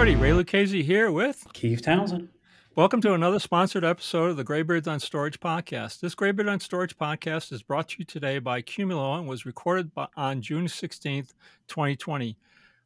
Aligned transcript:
everybody. 0.00 0.32
Ray 0.32 0.42
Lucchesi 0.42 0.82
here 0.82 1.12
with 1.12 1.46
Keith 1.52 1.82
Townsend. 1.82 2.30
Welcome 2.74 3.02
to 3.02 3.12
another 3.12 3.38
sponsored 3.38 3.84
episode 3.84 4.30
of 4.30 4.38
the 4.38 4.44
Graybeards 4.44 4.88
on 4.88 4.98
Storage 4.98 5.38
podcast. 5.40 6.00
This 6.00 6.14
Graybeard 6.14 6.48
on 6.48 6.58
Storage 6.58 6.96
podcast 6.96 7.52
is 7.52 7.62
brought 7.62 7.88
to 7.90 7.96
you 7.98 8.06
today 8.06 8.38
by 8.38 8.62
Qumulo 8.62 9.18
and 9.18 9.28
was 9.28 9.44
recorded 9.44 9.92
by, 9.92 10.06
on 10.16 10.40
June 10.40 10.68
16th, 10.68 11.34
2020. 11.68 12.38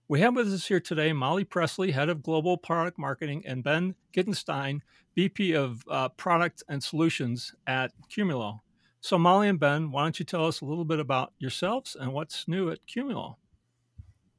We 0.08 0.20
have 0.22 0.34
with 0.34 0.52
us 0.52 0.66
here 0.66 0.80
today 0.80 1.12
Molly 1.12 1.44
Presley, 1.44 1.92
Head 1.92 2.08
of 2.08 2.20
Global 2.20 2.56
Product 2.56 2.98
Marketing, 2.98 3.44
and 3.46 3.62
Ben 3.62 3.94
Gitenstein, 4.12 4.80
VP 5.14 5.52
of 5.52 5.84
uh, 5.88 6.08
Product 6.08 6.64
and 6.68 6.82
Solutions 6.82 7.54
at 7.64 7.92
Qumulo. 8.10 8.58
So, 9.00 9.18
Molly 9.18 9.48
and 9.48 9.60
Ben, 9.60 9.92
why 9.92 10.02
don't 10.02 10.18
you 10.18 10.24
tell 10.24 10.48
us 10.48 10.62
a 10.62 10.64
little 10.64 10.84
bit 10.84 10.98
about 10.98 11.32
yourselves 11.38 11.94
and 11.94 12.12
what's 12.12 12.48
new 12.48 12.70
at 12.70 12.80
Qumulo? 12.88 13.36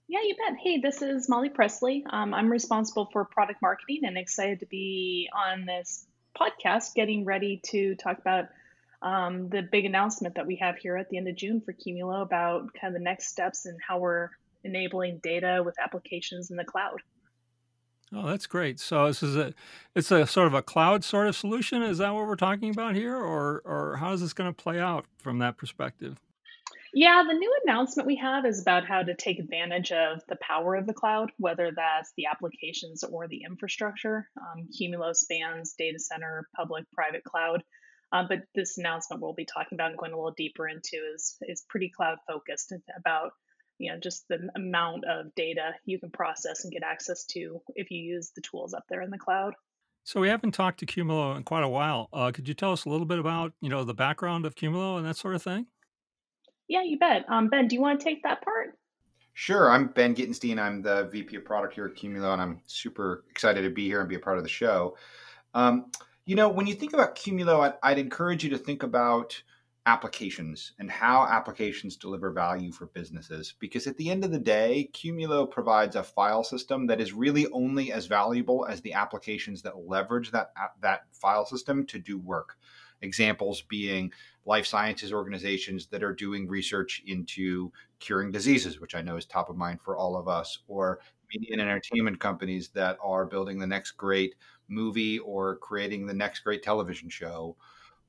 Yeah, 0.07 0.19
you 0.21 0.35
bet. 0.35 0.57
Hey, 0.61 0.79
this 0.79 1.01
is 1.01 1.27
Molly 1.27 1.49
Presley. 1.49 2.05
Um, 2.07 2.33
I'm 2.33 2.51
responsible 2.51 3.09
for 3.11 3.25
product 3.25 3.59
marketing 3.61 4.01
and 4.03 4.17
excited 4.17 4.59
to 4.59 4.67
be 4.67 5.27
on 5.33 5.65
this 5.65 6.05
podcast, 6.39 6.93
getting 6.93 7.25
ready 7.25 7.59
to 7.71 7.95
talk 7.95 8.19
about 8.19 8.45
um, 9.01 9.49
the 9.49 9.63
big 9.63 9.85
announcement 9.85 10.35
that 10.35 10.45
we 10.45 10.57
have 10.57 10.77
here 10.77 10.95
at 10.95 11.09
the 11.09 11.17
end 11.17 11.27
of 11.27 11.35
June 11.35 11.59
for 11.59 11.73
Qumulo 11.73 12.21
about 12.21 12.71
kind 12.79 12.93
of 12.95 12.99
the 12.99 13.03
next 13.03 13.29
steps 13.29 13.65
and 13.65 13.79
how 13.85 13.97
we're 13.97 14.29
enabling 14.63 15.19
data 15.23 15.63
with 15.65 15.75
applications 15.79 16.51
in 16.51 16.57
the 16.57 16.65
cloud. 16.65 17.01
Oh, 18.13 18.27
that's 18.27 18.45
great. 18.45 18.79
So 18.79 19.07
this 19.07 19.23
is 19.23 19.35
a, 19.35 19.55
it's 19.95 20.11
a 20.11 20.27
sort 20.27 20.45
of 20.45 20.53
a 20.53 20.61
cloud 20.61 21.03
sort 21.03 21.27
of 21.27 21.35
solution. 21.35 21.81
Is 21.81 21.97
that 21.97 22.13
what 22.13 22.27
we're 22.27 22.35
talking 22.35 22.69
about 22.69 22.93
here, 22.93 23.15
or 23.15 23.63
or 23.65 23.97
how 23.97 24.13
is 24.13 24.21
this 24.21 24.34
going 24.34 24.53
to 24.53 24.63
play 24.63 24.79
out 24.79 25.05
from 25.17 25.40
that 25.40 25.57
perspective? 25.57 26.19
Yeah, 26.98 27.24
the 27.27 27.34
new 27.34 27.54
announcement 27.65 28.07
we 28.07 28.15
have 28.15 28.46
is 28.46 28.62
about 28.62 28.88
how 28.88 29.04
to 29.04 29.13
take 29.15 29.38
advantage 29.38 29.91
of 29.91 30.21
the 30.29 30.38
power 30.38 30.76
of 30.76 30.88
the 30.88 30.93
cloud, 30.93 31.29
whether 31.37 31.70
that's 31.76 32.13
the 32.15 32.27
applications 32.27 33.04
or 33.04 33.27
the 33.27 33.43
infrastructure. 33.46 34.29
Um, 34.40 34.70
Qumulo 34.71 35.13
spans 35.13 35.74
data 35.77 35.99
center, 35.99 36.48
public, 36.55 36.90
private 36.93 37.26
cloud. 37.26 37.63
Uh, 38.13 38.24
but 38.29 38.43
this 38.55 38.77
announcement 38.77 39.21
we'll 39.21 39.34
be 39.34 39.43
talking 39.43 39.76
about 39.76 39.90
and 39.90 39.99
going 39.99 40.13
a 40.13 40.15
little 40.15 40.35
deeper 40.37 40.70
into 40.70 40.96
is 41.13 41.35
is 41.41 41.65
pretty 41.68 41.90
cloud 41.90 42.18
focused 42.26 42.71
about 42.98 43.32
you 43.77 43.91
know 43.91 43.99
just 43.99 44.26
the 44.30 44.48
amount 44.55 45.04
of 45.04 45.35
data 45.35 45.71
you 45.84 45.99
can 45.99 46.12
process 46.12 46.63
and 46.63 46.71
get 46.71 46.84
access 46.84 47.26
to 47.26 47.62
if 47.76 47.91
you 47.91 47.99
use 47.99 48.32
the 48.37 48.41
tools 48.41 48.74
up 48.74 48.85
there 48.87 49.02
in 49.02 49.09
the 49.09 49.18
cloud. 49.18 49.54
So 50.05 50.21
we 50.21 50.30
haven't 50.30 50.54
talked 50.54 50.80
to 50.80 50.85
Qumulo 50.85 51.35
in 51.35 51.43
quite 51.43 51.63
a 51.63 51.68
while. 51.68 52.07
Uh, 52.13 52.32
could 52.32 52.48
you 52.48 52.54
tell 52.54 52.71
us 52.71 52.85
a 52.85 52.90
little 52.90 53.05
bit 53.05 53.20
about 53.20 53.52
you 53.59 53.68
know 53.68 53.84
the 53.84 53.93
background 53.93 54.46
of 54.46 54.55
Qumulo 54.55 54.98
and 54.98 55.05
that 55.05 55.18
sort 55.18 55.35
of 55.35 55.43
thing? 55.43 55.68
Yeah, 56.68 56.84
you 56.84 56.98
bet. 56.98 57.26
Um, 57.30 57.49
ben, 57.49 57.68
do 57.68 57.76
you 57.76 57.82
want 57.82 57.99
to 57.99 58.04
take 58.04 58.24
that 58.24 58.41
part? 58.44 58.77
Sure. 59.34 59.70
I'm 59.70 59.88
Ben 59.88 60.16
Gitenstein. 60.16 60.60
I'm 60.60 60.82
the 60.82 61.10
VP 61.12 61.35
of 61.35 61.46
Product 61.46 61.74
here 61.74 61.85
at 61.85 61.96
Qumulo, 61.96 62.32
and 62.34 62.41
I'm 62.41 62.62
super 62.68 63.26
excited 63.30 63.63
to 63.63 63.70
be 63.70 63.85
here 63.85 63.99
and 63.99 64.09
be 64.09 64.16
a 64.16 64.19
part 64.19 64.38
of 64.38 64.44
the 64.44 64.50
show. 64.50 64.97
Um, 65.53 65.91
you 66.25 66.36
know, 66.36 66.50
when 66.50 66.68
you 66.68 66.74
think 66.74 66.94
about 66.94 67.16
Qumulo, 67.16 67.59
I'd, 67.59 67.74
I'd 67.84 68.00
encourage 68.00 68.44
you 68.44 68.50
to 68.52 68.58
think 68.58 68.84
about 68.84 69.41
applications 69.86 70.72
and 70.80 70.90
how 70.90 71.25
applications 71.25 71.96
deliver 71.96 72.31
value 72.31 72.72
for 72.72 72.88
businesses. 72.88 73.53
Because 73.59 73.86
at 73.88 73.97
the 73.97 74.09
end 74.09 74.24
of 74.24 74.31
the 74.31 74.40
day, 74.40 74.90
Qumulo 74.94 75.50
provides 75.50 75.96
a 75.96 76.03
file 76.03 76.44
system 76.44 76.88
that 76.88 77.00
is 77.00 77.13
really 77.13 77.46
only 77.52 77.91
as 77.91 78.08
valuable 78.08 78.66
as 78.66 78.81
the 78.81 78.94
applications 78.94 79.62
that 79.62 79.78
leverage 79.78 80.31
that 80.31 80.52
that 80.81 81.03
file 81.12 81.46
system 81.46 81.86
to 81.88 82.00
do 82.00 82.18
work. 82.18 82.58
Examples 83.01 83.62
being 83.63 84.12
life 84.46 84.66
sciences 84.66 85.12
organizations 85.13 85.88
that 85.88 86.03
are 86.03 86.13
doing 86.13 86.47
research 86.47 87.03
into 87.07 87.72
curing 88.00 88.31
diseases, 88.31 88.80
which 88.80 88.96
I 88.96 89.02
know 89.02 89.18
is 89.18 89.25
top 89.25 89.50
of 89.50 89.58
mind 89.58 89.81
for 89.81 89.97
all 89.97 90.16
of 90.16 90.28
us, 90.28 90.59
or 90.68 91.00
media 91.34 91.53
and 91.53 91.62
entertainment 91.62 92.19
companies 92.19 92.69
that 92.69 92.97
are 93.03 93.25
building 93.25 93.59
the 93.59 93.68
next 93.68 93.92
great 93.92 94.36
movie 94.68 95.19
or 95.19 95.58
creating 95.58 96.06
the 96.06 96.14
next 96.14 96.40
great 96.42 96.64
television 96.64 97.09
show, 97.09 97.56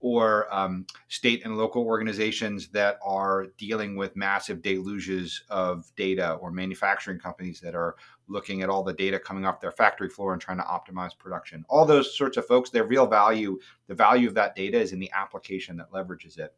or 0.01 0.53
um, 0.55 0.87
state 1.09 1.45
and 1.45 1.57
local 1.57 1.83
organizations 1.83 2.69
that 2.69 2.99
are 3.03 3.47
dealing 3.59 3.97
with 3.97 4.15
massive 4.17 4.61
deluges 4.62 5.43
of 5.49 5.91
data, 5.97 6.34
or 6.34 6.51
manufacturing 6.51 7.19
companies 7.19 7.61
that 7.61 7.75
are 7.75 7.97
looking 8.29 8.62
at 8.62 8.69
all 8.69 8.83
the 8.83 8.93
data 8.93 9.19
coming 9.19 9.45
off 9.45 9.61
their 9.61 9.73
factory 9.73 10.09
floor 10.09 10.33
and 10.33 10.43
trying 10.43 10.59
to 10.59 10.65
optimize 10.65 11.17
production. 11.17 11.65
All 11.69 11.84
those 11.84 12.17
sorts 12.17 12.37
of 12.37 12.47
folks, 12.47 12.71
their 12.71 12.84
real 12.84 13.07
value, 13.07 13.59
the 13.87 13.95
value 13.95 14.29
of 14.29 14.34
that 14.34 14.55
data 14.55 14.79
is 14.79 14.93
in 14.93 14.99
the 14.99 15.11
application 15.12 15.77
that 15.77 15.91
leverages 15.91 16.39
it. 16.39 16.55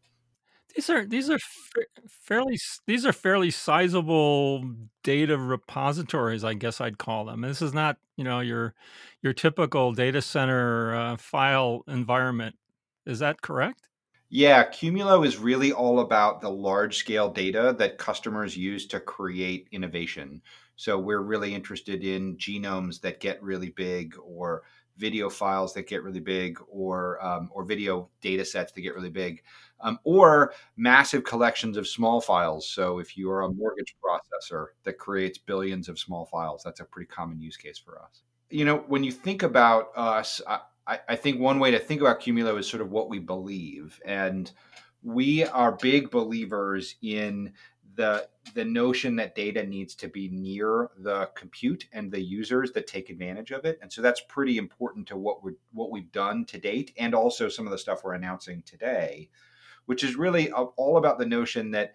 These 0.75 0.91
are 0.91 1.06
these 1.06 1.31
are 1.31 1.38
fairly 2.09 2.59
these 2.87 3.06
are 3.06 3.12
fairly 3.12 3.50
sizable 3.50 4.65
data 5.03 5.38
repositories, 5.38 6.44
I 6.44 6.55
guess 6.55 6.81
I'd 6.81 6.99
call 6.99 7.25
them. 7.25 7.41
This 7.41 7.62
is 7.62 7.72
not 7.72 7.97
you 8.16 8.25
know 8.25 8.41
your 8.41 8.75
your 9.22 9.32
typical 9.32 9.93
data 9.93 10.20
center 10.20 10.94
uh, 10.94 11.16
file 11.16 11.84
environment 11.88 12.56
is 13.08 13.19
that 13.19 13.42
correct? 13.42 13.88
Yeah, 14.30 14.69
Qumulo 14.69 15.26
is 15.26 15.38
really 15.38 15.72
all 15.72 16.00
about 16.00 16.42
the 16.42 16.50
large 16.50 16.98
scale 16.98 17.30
data 17.30 17.74
that 17.78 17.96
customers 17.96 18.56
use 18.56 18.86
to 18.88 19.00
create 19.00 19.69
innovation. 19.72 20.42
So 20.76 20.98
we're 20.98 21.22
really 21.22 21.54
interested 21.54 22.04
in 22.04 22.36
genomes 22.36 23.00
that 23.00 23.20
get 23.20 23.42
really 23.42 23.70
big, 23.70 24.14
or 24.22 24.64
video 24.98 25.30
files 25.30 25.72
that 25.74 25.88
get 25.88 26.02
really 26.02 26.20
big, 26.20 26.58
or 26.69 27.24
um, 27.24 27.48
or 27.52 27.64
video 27.64 28.10
data 28.20 28.44
sets 28.44 28.72
that 28.72 28.82
get 28.82 28.94
really 28.94 29.08
big, 29.08 29.42
um, 29.80 29.98
or 30.04 30.52
massive 30.76 31.25
collections 31.25 31.78
of 31.78 31.88
small 31.88 32.20
files. 32.20 32.69
So 32.69 32.98
if 32.98 33.16
you 33.16 33.30
are 33.30 33.42
a 33.42 33.50
mortgage 33.50 33.96
processor 34.04 34.66
that 34.84 34.98
creates 34.98 35.38
billions 35.38 35.88
of 35.88 35.98
small 35.98 36.26
files, 36.26 36.62
that's 36.62 36.80
a 36.80 36.84
pretty 36.84 37.08
common 37.08 37.40
use 37.40 37.56
case 37.56 37.78
for 37.78 37.98
us. 38.02 38.22
You 38.50 38.66
know, 38.66 38.84
when 38.88 39.04
you 39.04 39.12
think 39.12 39.42
about 39.42 39.90
us, 39.96 40.42
I, 40.88 41.00
I 41.10 41.16
think 41.16 41.38
one 41.38 41.60
way 41.60 41.71
to 41.71 41.78
think 41.78 42.00
about 42.00 42.21
Qumulo 42.21 42.59
is 42.59 42.69
sort 42.69 42.81
of 42.81 42.91
what 42.91 43.09
we 43.09 43.19
believe. 43.19 44.00
And 44.04 44.50
we 45.03 45.44
are 45.44 45.72
big 45.72 46.10
believers 46.10 46.97
in 47.03 47.53
the 47.94 48.28
the 48.54 48.65
notion 48.65 49.16
that 49.16 49.34
data 49.34 49.66
needs 49.66 49.94
to 49.97 50.09
be 50.09 50.28
near 50.28 50.91
the 50.99 51.28
compute 51.34 51.87
and 51.93 52.10
the 52.10 52.21
users 52.21 52.71
that 52.72 52.87
take 52.87 53.10
advantage 53.10 53.50
of 53.50 53.65
it 53.65 53.78
and 53.82 53.93
so 53.93 54.00
that's 54.00 54.22
pretty 54.28 54.56
important 54.56 55.06
to 55.06 55.16
what 55.16 55.43
we're 55.43 55.56
what 55.72 55.91
we've 55.91 56.12
done 56.12 56.44
to 56.44 56.59
date 56.59 56.93
and 56.97 57.15
also 57.15 57.49
some 57.49 57.66
of 57.66 57.72
the 57.72 57.78
stuff 57.78 58.05
we're 58.05 58.15
announcing 58.15 58.62
today 58.65 59.28
which 59.87 60.05
is 60.05 60.15
really 60.15 60.50
all 60.53 60.97
about 60.97 61.19
the 61.19 61.26
notion 61.26 61.72
that 61.72 61.94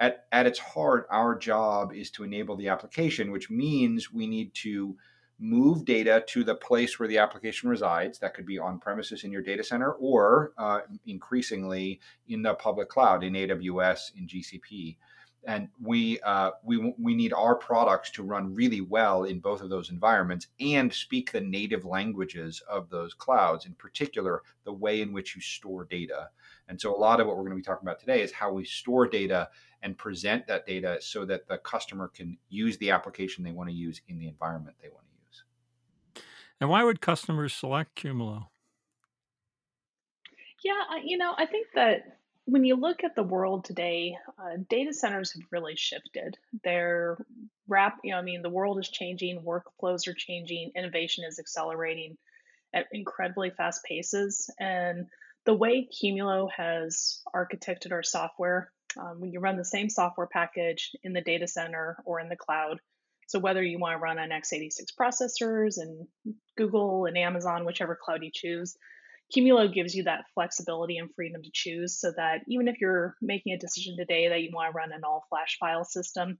at, 0.00 0.26
at 0.32 0.46
its 0.46 0.58
heart 0.58 1.06
our 1.10 1.36
job 1.38 1.92
is 1.92 2.10
to 2.10 2.24
enable 2.24 2.56
the 2.56 2.68
application 2.68 3.30
which 3.30 3.48
means 3.48 4.12
we 4.12 4.26
need 4.26 4.52
to 4.54 4.96
move 5.38 5.84
data 5.84 6.24
to 6.28 6.44
the 6.44 6.54
place 6.54 6.98
where 6.98 7.08
the 7.08 7.18
application 7.18 7.68
resides. 7.68 8.18
That 8.18 8.34
could 8.34 8.46
be 8.46 8.58
on 8.58 8.78
premises 8.78 9.24
in 9.24 9.32
your 9.32 9.42
data 9.42 9.64
center 9.64 9.92
or 9.92 10.52
uh, 10.58 10.80
increasingly 11.06 12.00
in 12.28 12.42
the 12.42 12.54
public 12.54 12.88
cloud 12.88 13.24
in 13.24 13.34
AWS, 13.34 14.12
in 14.16 14.26
GCP. 14.26 14.96
And 15.46 15.68
we, 15.82 16.20
uh, 16.20 16.52
we, 16.62 16.94
we 16.98 17.14
need 17.14 17.34
our 17.34 17.54
products 17.54 18.10
to 18.12 18.22
run 18.22 18.54
really 18.54 18.80
well 18.80 19.24
in 19.24 19.40
both 19.40 19.60
of 19.60 19.68
those 19.68 19.90
environments 19.90 20.46
and 20.58 20.92
speak 20.92 21.32
the 21.32 21.40
native 21.40 21.84
languages 21.84 22.62
of 22.68 22.88
those 22.88 23.12
clouds, 23.12 23.66
in 23.66 23.74
particular, 23.74 24.42
the 24.64 24.72
way 24.72 25.02
in 25.02 25.12
which 25.12 25.36
you 25.36 25.42
store 25.42 25.84
data. 25.84 26.30
And 26.68 26.80
so, 26.80 26.96
a 26.96 26.98
lot 26.98 27.20
of 27.20 27.26
what 27.26 27.36
we're 27.36 27.42
going 27.42 27.52
to 27.52 27.56
be 27.56 27.62
talking 27.62 27.86
about 27.86 28.00
today 28.00 28.22
is 28.22 28.32
how 28.32 28.52
we 28.52 28.64
store 28.64 29.06
data 29.06 29.50
and 29.82 29.98
present 29.98 30.46
that 30.46 30.66
data 30.66 30.96
so 31.02 31.26
that 31.26 31.46
the 31.46 31.58
customer 31.58 32.08
can 32.08 32.38
use 32.48 32.78
the 32.78 32.90
application 32.90 33.44
they 33.44 33.52
want 33.52 33.68
to 33.68 33.74
use 33.74 34.00
in 34.08 34.18
the 34.18 34.28
environment 34.28 34.76
they 34.80 34.88
want 34.88 35.04
to 35.04 35.12
use. 35.12 35.13
And 36.60 36.70
why 36.70 36.84
would 36.84 37.00
customers 37.00 37.52
select 37.52 37.94
Qumulo? 37.96 38.48
Yeah, 40.64 40.80
you 41.04 41.18
know, 41.18 41.34
I 41.36 41.46
think 41.46 41.68
that 41.74 42.18
when 42.46 42.64
you 42.64 42.76
look 42.76 43.04
at 43.04 43.14
the 43.14 43.22
world 43.22 43.64
today, 43.64 44.16
uh, 44.38 44.56
data 44.68 44.92
centers 44.92 45.32
have 45.32 45.42
really 45.50 45.76
shifted. 45.76 46.38
They're 46.62 47.18
rap, 47.68 47.98
you 48.02 48.12
know, 48.12 48.18
I 48.18 48.22
mean, 48.22 48.42
the 48.42 48.50
world 48.50 48.78
is 48.78 48.88
changing, 48.88 49.42
workflows 49.42 50.06
are 50.08 50.14
changing, 50.14 50.72
innovation 50.76 51.24
is 51.24 51.38
accelerating 51.38 52.16
at 52.74 52.86
incredibly 52.92 53.50
fast 53.50 53.84
paces, 53.84 54.50
and 54.58 55.06
the 55.46 55.54
way 55.54 55.88
Qumulo 55.92 56.50
has 56.56 57.22
architected 57.34 57.92
our 57.92 58.02
software, 58.02 58.72
um, 58.98 59.20
when 59.20 59.32
you 59.32 59.40
run 59.40 59.56
the 59.56 59.64
same 59.64 59.88
software 59.88 60.26
package 60.26 60.92
in 61.02 61.12
the 61.12 61.20
data 61.20 61.46
center 61.46 61.98
or 62.04 62.20
in 62.20 62.28
the 62.28 62.36
cloud, 62.36 62.80
so 63.34 63.40
whether 63.40 63.64
you 63.64 63.80
want 63.80 63.94
to 63.94 63.98
run 63.98 64.16
on 64.16 64.28
x86 64.28 64.94
processors 64.96 65.78
and 65.78 66.06
Google 66.56 67.06
and 67.06 67.18
Amazon, 67.18 67.64
whichever 67.64 67.98
cloud 68.00 68.22
you 68.22 68.30
choose, 68.32 68.76
Qumulo 69.34 69.74
gives 69.74 69.92
you 69.92 70.04
that 70.04 70.26
flexibility 70.34 70.98
and 70.98 71.12
freedom 71.16 71.42
to 71.42 71.50
choose 71.52 71.98
so 71.98 72.12
that 72.16 72.42
even 72.46 72.68
if 72.68 72.80
you're 72.80 73.16
making 73.20 73.52
a 73.52 73.58
decision 73.58 73.96
today 73.96 74.28
that 74.28 74.40
you 74.40 74.50
want 74.52 74.70
to 74.70 74.76
run 74.76 74.92
an 74.92 75.00
all 75.02 75.26
flash 75.28 75.58
file 75.58 75.84
system, 75.84 76.38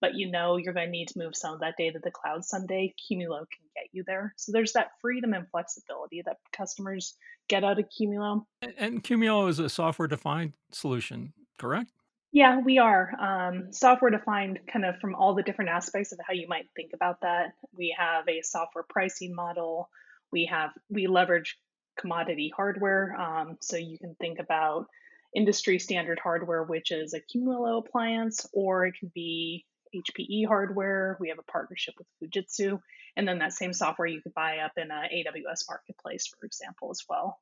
but 0.00 0.14
you 0.14 0.30
know 0.30 0.56
you're 0.56 0.72
going 0.72 0.86
to 0.86 0.92
need 0.92 1.08
to 1.08 1.18
move 1.18 1.34
some 1.34 1.54
of 1.54 1.60
that 1.62 1.74
data 1.76 1.94
to 1.94 2.00
the 2.04 2.12
cloud 2.12 2.44
someday, 2.44 2.94
Qumulo 2.94 3.40
can 3.40 3.66
get 3.74 3.88
you 3.90 4.04
there. 4.06 4.32
So 4.36 4.52
there's 4.52 4.74
that 4.74 4.90
freedom 5.02 5.32
and 5.32 5.48
flexibility 5.50 6.22
that 6.26 6.36
customers 6.52 7.16
get 7.48 7.64
out 7.64 7.80
of 7.80 7.86
Qumulo. 7.86 8.44
And 8.78 9.02
Qumulo 9.02 9.48
is 9.48 9.58
a 9.58 9.68
software 9.68 10.06
defined 10.06 10.52
solution, 10.70 11.32
correct? 11.58 11.90
Yeah, 12.32 12.60
we 12.60 12.78
are. 12.78 13.12
Um, 13.18 13.72
software 13.72 14.10
defined 14.10 14.60
kind 14.70 14.84
of 14.84 14.98
from 14.98 15.14
all 15.14 15.34
the 15.34 15.42
different 15.42 15.70
aspects 15.70 16.12
of 16.12 16.18
how 16.26 16.34
you 16.34 16.48
might 16.48 16.68
think 16.74 16.90
about 16.92 17.20
that. 17.22 17.52
We 17.74 17.96
have 17.98 18.28
a 18.28 18.42
software 18.42 18.84
pricing 18.88 19.34
model. 19.34 19.88
We 20.32 20.46
have 20.46 20.70
we 20.90 21.06
leverage 21.06 21.56
commodity 21.98 22.52
hardware. 22.54 23.18
Um, 23.18 23.56
so 23.60 23.76
you 23.76 23.98
can 23.98 24.14
think 24.20 24.38
about 24.38 24.86
industry 25.34 25.78
standard 25.78 26.18
hardware, 26.22 26.62
which 26.62 26.90
is 26.90 27.14
a 27.14 27.20
Qumulo 27.20 27.78
appliance, 27.78 28.46
or 28.52 28.86
it 28.86 28.94
could 28.98 29.12
be 29.12 29.64
HPE 29.94 30.46
hardware. 30.46 31.16
We 31.20 31.28
have 31.28 31.38
a 31.38 31.50
partnership 31.50 31.94
with 31.98 32.06
Fujitsu, 32.20 32.80
and 33.16 33.26
then 33.26 33.38
that 33.38 33.52
same 33.52 33.72
software 33.72 34.08
you 34.08 34.20
could 34.20 34.34
buy 34.34 34.58
up 34.58 34.72
in 34.76 34.90
a 34.90 35.08
AWS 35.14 35.64
marketplace, 35.68 36.26
for 36.26 36.44
example, 36.44 36.90
as 36.90 37.02
well. 37.08 37.38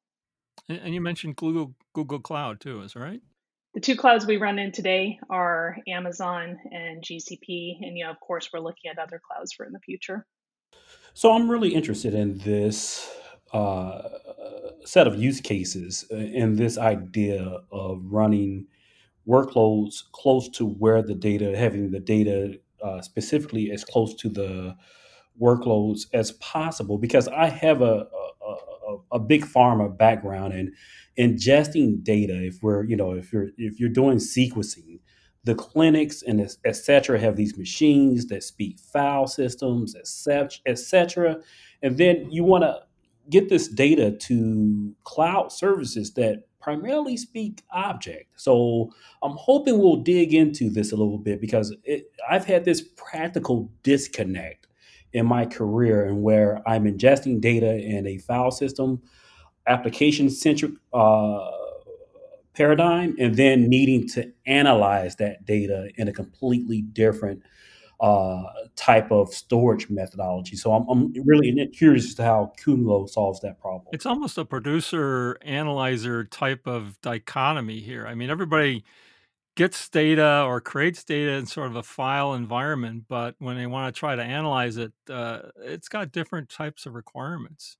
And, 0.69 0.94
you 0.94 1.00
mentioned 1.00 1.36
Google 1.36 1.75
Google 1.94 2.20
Cloud 2.20 2.60
too, 2.60 2.82
is 2.82 2.94
that 2.94 3.00
right? 3.00 3.20
The 3.74 3.80
two 3.80 3.96
clouds 3.96 4.24
we 4.24 4.36
run 4.36 4.60
in 4.60 4.70
today 4.70 5.18
are 5.28 5.78
Amazon 5.88 6.56
and 6.70 7.02
GCP, 7.02 7.78
and 7.82 7.98
you 7.98 8.04
know, 8.04 8.10
of 8.10 8.20
course, 8.20 8.50
we're 8.52 8.60
looking 8.60 8.88
at 8.88 9.00
other 9.00 9.20
clouds 9.28 9.52
for 9.52 9.66
in 9.66 9.72
the 9.72 9.80
future. 9.80 10.24
So 11.12 11.32
I'm 11.32 11.50
really 11.50 11.74
interested 11.74 12.14
in 12.14 12.38
this 12.38 13.12
uh, 13.52 14.02
set 14.84 15.08
of 15.08 15.16
use 15.16 15.40
cases 15.40 16.04
uh, 16.12 16.14
and 16.14 16.56
this 16.56 16.78
idea 16.78 17.62
of 17.72 18.00
running 18.04 18.68
workloads 19.26 20.04
close 20.12 20.48
to 20.50 20.66
where 20.66 21.02
the 21.02 21.14
data, 21.16 21.56
having 21.56 21.90
the 21.90 21.98
data 21.98 22.60
uh, 22.80 23.00
specifically 23.02 23.72
as 23.72 23.84
close 23.84 24.14
to 24.14 24.28
the 24.28 24.76
workloads 25.40 26.06
as 26.12 26.30
possible, 26.32 26.96
because 26.96 27.26
I 27.26 27.48
have 27.48 27.82
a, 27.82 28.06
a, 29.12 29.19
big 29.19 29.44
pharma 29.44 29.96
background 29.96 30.52
and 30.52 30.75
ingesting 31.19 32.02
data. 32.02 32.44
If 32.44 32.62
we're, 32.62 32.85
you 32.85 32.96
know, 32.96 33.12
if 33.12 33.32
you're 33.32 33.49
if 33.56 33.79
you're 33.81 33.88
doing 33.88 34.19
sequencing, 34.19 35.00
the 35.44 35.55
clinics 35.55 36.23
and 36.23 36.41
et 36.41 36.56
et 36.64 36.76
cetera 36.76 37.19
have 37.19 37.37
these 37.37 37.56
machines 37.56 38.26
that 38.26 38.43
speak 38.43 38.79
file 38.79 39.26
systems, 39.26 39.94
et 39.94 40.79
cetera. 40.79 41.37
And 41.82 41.99
then 41.99 42.31
you 42.31 42.44
want 42.44 42.64
to 42.64 42.81
get 43.31 43.49
this 43.49 43.69
data 43.69 44.11
to 44.11 44.94
cloud 45.05 45.52
services 45.52 46.12
that 46.14 46.44
primarily 46.61 47.17
speak 47.17 47.62
object. 47.73 48.26
So 48.37 48.91
I'm 49.23 49.37
hoping 49.37 49.79
we'll 49.79 49.96
dig 50.02 50.32
into 50.32 50.70
this 50.70 50.93
a 50.93 50.96
little 50.96 51.19
bit 51.19 51.41
because 51.41 51.75
it, 51.85 52.11
I've 52.29 52.46
had 52.46 52.64
this 52.64 52.82
practical 52.96 53.70
disconnect 53.82 54.67
in 55.14 55.25
my 55.25 55.46
career 55.46 56.05
and 56.05 56.22
where 56.22 56.61
I'm 56.69 56.84
ingesting 56.84 57.40
data 57.40 57.76
in 57.76 58.06
a 58.06 58.19
file 58.19 58.50
system, 58.50 59.00
application 59.66 60.28
centric 60.28 60.72
uh, 60.93 61.50
paradigm, 62.52 63.14
and 63.19 63.37
then 63.37 63.69
needing 63.69 64.08
to 64.08 64.32
analyze 64.46 65.16
that 65.16 65.46
data 65.46 65.88
in 65.96 66.08
a 66.08 66.12
completely 66.12 66.82
different 66.82 67.43
uh, 68.00 68.43
type 68.75 69.12
of 69.12 69.32
storage 69.32 69.88
methodology. 69.88 70.56
So 70.56 70.72
I'm, 70.72 70.87
I'm 70.88 71.12
really 71.25 71.69
curious 71.69 72.06
as 72.06 72.14
to 72.17 72.25
how 72.25 72.52
Qumulo 72.60 73.08
solves 73.08 73.40
that 73.40 73.60
problem. 73.60 73.87
It's 73.93 74.06
almost 74.06 74.37
a 74.37 74.44
producer 74.44 75.38
analyzer 75.43 76.25
type 76.25 76.67
of 76.67 77.00
dichotomy 77.02 77.78
here. 77.78 78.05
I 78.05 78.17
mean, 78.17 78.31
everybody 78.31 78.84
gets 79.56 79.88
data 79.88 80.44
or 80.46 80.60
creates 80.60 81.04
data 81.04 81.32
in 81.32 81.46
sort 81.46 81.68
of 81.68 81.76
a 81.76 81.82
file 81.82 82.34
environment, 82.34 83.04
but 83.08 83.34
when 83.38 83.56
they 83.56 83.66
want 83.66 83.94
to 83.94 83.98
try 83.98 84.16
to 84.16 84.22
analyze 84.22 84.76
it, 84.76 84.92
uh, 85.08 85.40
it's 85.62 85.88
got 85.88 86.12
different 86.12 86.48
types 86.48 86.86
of 86.86 86.94
requirements. 86.94 87.76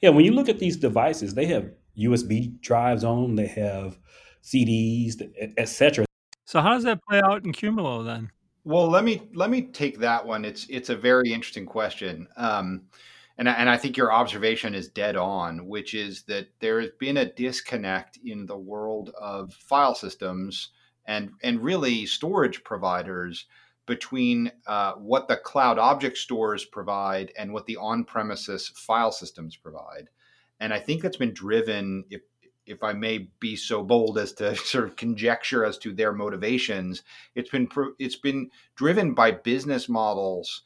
Yeah, 0.00 0.10
when 0.10 0.24
you 0.24 0.32
look 0.32 0.48
at 0.48 0.58
these 0.58 0.76
devices, 0.76 1.34
they 1.34 1.46
have 1.46 1.70
USB 1.96 2.60
drives 2.60 3.04
on 3.04 3.22
them, 3.22 3.36
they 3.36 3.46
have 3.46 3.98
CDs, 4.42 5.20
etc. 5.56 6.04
So 6.44 6.60
how 6.60 6.74
does 6.74 6.84
that 6.84 7.00
play 7.08 7.20
out 7.24 7.44
in 7.44 7.52
Qumulo 7.52 8.04
then? 8.04 8.30
Well, 8.64 8.88
let 8.88 9.04
me 9.04 9.22
let 9.34 9.50
me 9.50 9.62
take 9.62 9.98
that 9.98 10.26
one. 10.26 10.44
It's 10.44 10.66
it's 10.70 10.88
a 10.88 10.96
very 10.96 11.32
interesting 11.32 11.66
question, 11.66 12.26
um, 12.36 12.84
and 13.36 13.46
and 13.46 13.68
I 13.68 13.76
think 13.76 13.96
your 13.96 14.12
observation 14.12 14.74
is 14.74 14.88
dead 14.88 15.16
on, 15.16 15.66
which 15.66 15.92
is 15.92 16.22
that 16.24 16.48
there 16.60 16.80
has 16.80 16.90
been 16.98 17.18
a 17.18 17.30
disconnect 17.30 18.18
in 18.24 18.46
the 18.46 18.56
world 18.56 19.10
of 19.20 19.52
file 19.52 19.94
systems 19.94 20.70
and 21.06 21.32
and 21.42 21.62
really 21.62 22.06
storage 22.06 22.64
providers 22.64 23.46
between 23.86 24.50
uh, 24.66 24.92
what 24.94 25.28
the 25.28 25.36
cloud 25.36 25.78
object 25.78 26.16
stores 26.16 26.64
provide 26.64 27.32
and 27.36 27.52
what 27.52 27.66
the 27.66 27.76
on-premises 27.76 28.68
file 28.68 29.12
systems 29.12 29.56
provide. 29.56 30.08
And 30.58 30.72
I 30.72 30.78
think 30.78 31.02
that's 31.02 31.18
been 31.18 31.34
driven, 31.34 32.04
if 32.10 32.22
if 32.66 32.82
I 32.82 32.94
may 32.94 33.28
be 33.40 33.56
so 33.56 33.82
bold 33.82 34.16
as 34.16 34.32
to 34.34 34.56
sort 34.72 34.84
of 34.84 34.96
conjecture 34.96 35.64
as 35.64 35.78
to 35.78 35.92
their 35.92 36.12
motivations, 36.12 37.02
it's 37.34 37.50
been 37.50 37.68
it's 37.98 38.16
been 38.16 38.50
driven 38.74 39.14
by 39.14 39.32
business 39.32 39.88
models 39.88 40.62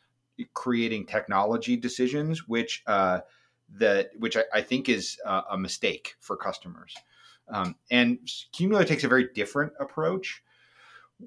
creating 0.54 1.06
technology 1.06 1.76
decisions, 1.76 2.46
which 2.46 2.82
uh, 2.86 3.20
that 3.78 4.10
which 4.18 4.36
I, 4.36 4.44
I, 4.54 4.62
think 4.62 4.88
is 4.88 5.18
uh, 5.24 5.42
a 5.50 5.58
mistake 5.58 6.14
for 6.20 6.36
customers. 6.36 6.94
Um, 7.50 7.74
and 7.90 8.18
Qumulo 8.54 8.86
takes 8.86 9.04
a 9.04 9.08
very 9.08 9.28
different 9.34 9.72
approach. 9.80 10.42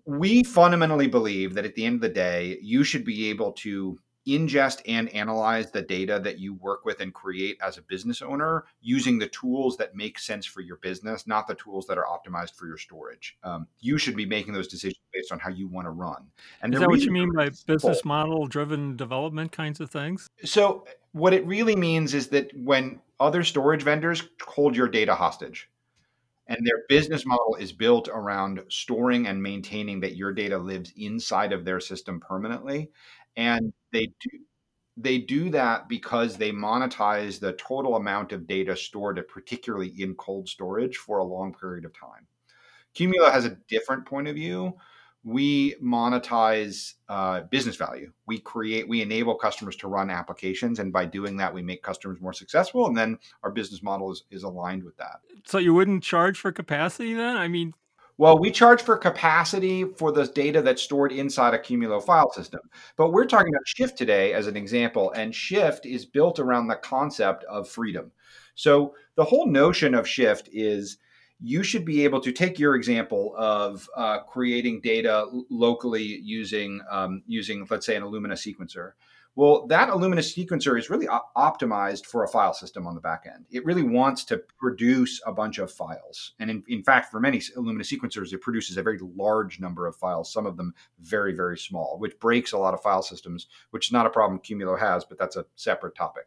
We 0.06 0.44
fundamentally 0.44 1.08
believe 1.08 1.54
that 1.56 1.66
at 1.66 1.76
the 1.76 1.86
end 1.86 1.96
of 1.96 2.02
the 2.02 2.10
day, 2.10 2.58
you 2.62 2.84
should 2.84 3.04
be 3.04 3.30
able 3.30 3.52
to 3.54 3.98
ingest 4.28 4.82
and 4.86 5.10
analyze 5.10 5.72
the 5.72 5.82
data 5.82 6.20
that 6.24 6.40
you 6.40 6.54
work 6.56 6.86
with 6.86 7.00
and 7.00 7.14
create 7.14 7.58
as 7.62 7.78
a 7.78 7.82
business 7.82 8.22
owner 8.22 8.66
using 8.82 9.18
the 9.18 9.28
tools 9.28 9.78
that 9.78 9.96
make 9.96 10.20
sense 10.20 10.46
for 10.46 10.62
your 10.62 10.78
business, 10.78 11.26
not 11.26 11.48
the 11.48 11.56
tools 11.56 11.88
that 11.88 11.98
are 11.98 12.06
optimized 12.06 12.56
for 12.56 12.68
your 12.68 12.78
storage. 12.78 13.38
Um, 13.44 13.68
you 13.80 13.98
should 13.98 14.16
be 14.16 14.26
making 14.26 14.54
those 14.54 14.68
decisions 14.68 15.00
based 15.14 15.32
on 15.32 15.40
how 15.40 15.50
you 15.50 15.68
want 15.68 15.86
to 15.86 15.92
run. 15.92 16.28
And 16.62 16.74
is 16.74 16.80
that 16.80 16.90
what 16.90 17.02
you 17.02 17.12
mean 17.12 17.32
by 17.34 17.50
business 17.66 18.06
model 18.06 18.46
driven 18.46 18.96
development 18.96 19.52
kinds 19.52 19.80
of 19.80 19.90
things? 19.90 20.30
So, 20.44 20.86
what 21.14 21.34
it 21.34 21.46
really 21.46 21.76
means 21.76 22.14
is 22.14 22.28
that 22.30 22.52
when 22.56 23.02
other 23.20 23.44
storage 23.44 23.84
vendors 23.84 24.24
hold 24.42 24.76
your 24.76 24.88
data 24.88 25.14
hostage, 25.14 25.70
and 26.48 26.66
their 26.66 26.84
business 26.90 27.26
model 27.26 27.56
is 27.60 27.72
built 27.72 28.10
around 28.12 28.62
storing 28.70 29.28
and 29.28 29.42
maintaining 29.42 30.00
that 30.02 30.16
your 30.16 30.34
data 30.34 30.58
lives 30.58 30.92
inside 30.98 31.54
of 31.54 31.66
their 31.66 31.80
system 31.80 32.20
permanently 32.20 32.90
and 33.36 33.74
they 33.94 34.06
do 34.20 34.40
they 34.98 35.18
do 35.18 35.50
that 35.50 35.88
because 35.88 36.38
they 36.38 36.52
monetize 36.52 37.40
the 37.40 37.54
total 37.54 37.96
amount 37.96 38.32
of 38.32 38.48
data 38.48 38.76
stored, 38.76 39.22
particularly 39.28 39.94
in 39.98 40.16
cold 40.16 40.50
storage, 40.50 40.98
for 40.98 41.20
a 41.20 41.24
long 41.24 41.54
period 41.54 41.86
of 41.86 41.94
time. 41.94 42.28
Qumulo 42.96 43.32
has 43.32 43.46
a 43.46 43.58
different 43.70 44.06
point 44.06 44.28
of 44.28 44.36
view. 44.36 44.74
We 45.24 45.76
monetize 45.76 46.96
uh, 47.08 47.42
business 47.42 47.76
value. 47.76 48.12
We 48.26 48.40
create, 48.40 48.90
we 48.90 49.02
enable 49.02 49.36
customers 49.36 49.76
to 49.78 49.88
run 49.88 50.10
applications, 50.10 50.80
and 50.80 50.92
by 50.92 51.06
doing 51.06 51.38
that, 51.38 51.54
we 51.54 51.62
make 51.62 51.84
customers 51.84 52.20
more 52.20 52.34
successful. 52.34 52.88
And 52.88 52.98
then 52.98 53.20
our 53.44 53.52
business 53.52 53.84
model 53.84 54.12
is, 54.12 54.24
is 54.32 54.44
aligned 54.44 54.84
with 54.84 54.98
that. 54.98 55.20
So 55.46 55.60
you 55.60 55.74
wouldn't 55.74 56.04
charge 56.04 56.40
for 56.40 56.52
capacity 56.52 57.14
then? 57.14 57.38
I 57.38 57.48
mean, 57.48 57.74
well, 58.18 58.38
we 58.38 58.52
charge 58.52 58.84
for 58.84 58.98
capacity 58.98 59.84
for 59.84 60.12
the 60.12 60.28
data 60.28 60.62
that's 60.62 60.84
stored 60.84 61.12
inside 61.12 61.56
a 61.56 61.58
Qumulo 61.58 62.04
file 62.04 62.32
system. 62.32 62.60
But 62.96 63.12
we're 63.12 63.26
talking 63.26 63.52
about 63.52 63.68
Shift 63.68 63.98
today 63.98 64.34
as 64.34 64.46
an 64.46 64.56
example, 64.56 65.12
and 65.14 65.34
Shift 65.34 65.88
is 65.88 66.06
built 66.06 66.38
around 66.38 66.68
the 66.68 66.76
concept 66.76 67.44
of 67.46 67.68
freedom. 67.68 68.12
So 68.54 68.94
the 69.16 69.24
whole 69.24 69.48
notion 69.48 69.96
of 69.96 70.08
Shift 70.08 70.50
is 70.54 70.98
you 71.42 71.64
should 71.64 71.86
be 71.86 72.04
able 72.04 72.22
to 72.22 72.32
take 72.32 72.60
your 72.60 72.76
example 72.76 73.34
of 73.38 73.90
uh, 73.96 74.20
creating 74.20 74.82
data 74.82 75.26
locally 75.50 76.04
using 76.04 76.82
um, 76.90 77.24
using, 77.26 77.66
let's 77.70 77.86
say, 77.86 77.96
an 77.96 78.04
Illumina 78.04 78.34
sequencer. 78.34 78.92
Well, 79.34 79.66
that 79.68 79.88
Illumina 79.88 80.20
sequencer 80.20 80.78
is 80.78 80.90
really 80.90 81.08
op- 81.08 81.34
optimized 81.36 82.06
for 82.06 82.24
a 82.26 82.28
file 82.28 82.54
system 82.54 82.86
on 82.86 82.96
the 82.96 83.02
back 83.02 83.24
end. 83.34 83.46
It 83.50 83.64
really 83.64 83.82
wants 83.82 84.26
to 84.26 84.44
produce 84.60 85.22
a 85.26 85.32
bunch 85.32 85.58
of 85.58 85.72
files. 85.72 86.34
And 86.40 86.50
in, 86.50 86.64
in 86.68 86.84
fact, 86.84 87.12
for 87.12 87.22
many 87.22 87.40
Illumina 87.40 87.84
sequencers, 87.84 88.34
it 88.34 88.42
produces 88.42 88.76
a 88.76 88.84
very 88.84 89.00
large 89.16 89.62
number 89.62 89.88
of 89.88 89.96
files, 89.96 90.34
some 90.34 90.46
of 90.46 90.58
them 90.58 90.74
very, 91.00 91.34
very 91.34 91.58
small, 91.58 91.98
which 91.98 92.20
breaks 92.20 92.52
a 92.52 92.58
lot 92.58 92.74
of 92.74 92.82
file 92.82 93.04
systems, 93.04 93.48
which 93.70 93.88
is 93.88 93.94
not 93.94 94.06
a 94.06 94.10
problem 94.10 94.38
Qumulo 94.40 94.78
has, 94.78 95.06
but 95.06 95.18
that's 95.18 95.38
a 95.38 95.46
separate 95.56 95.96
topic. 95.96 96.26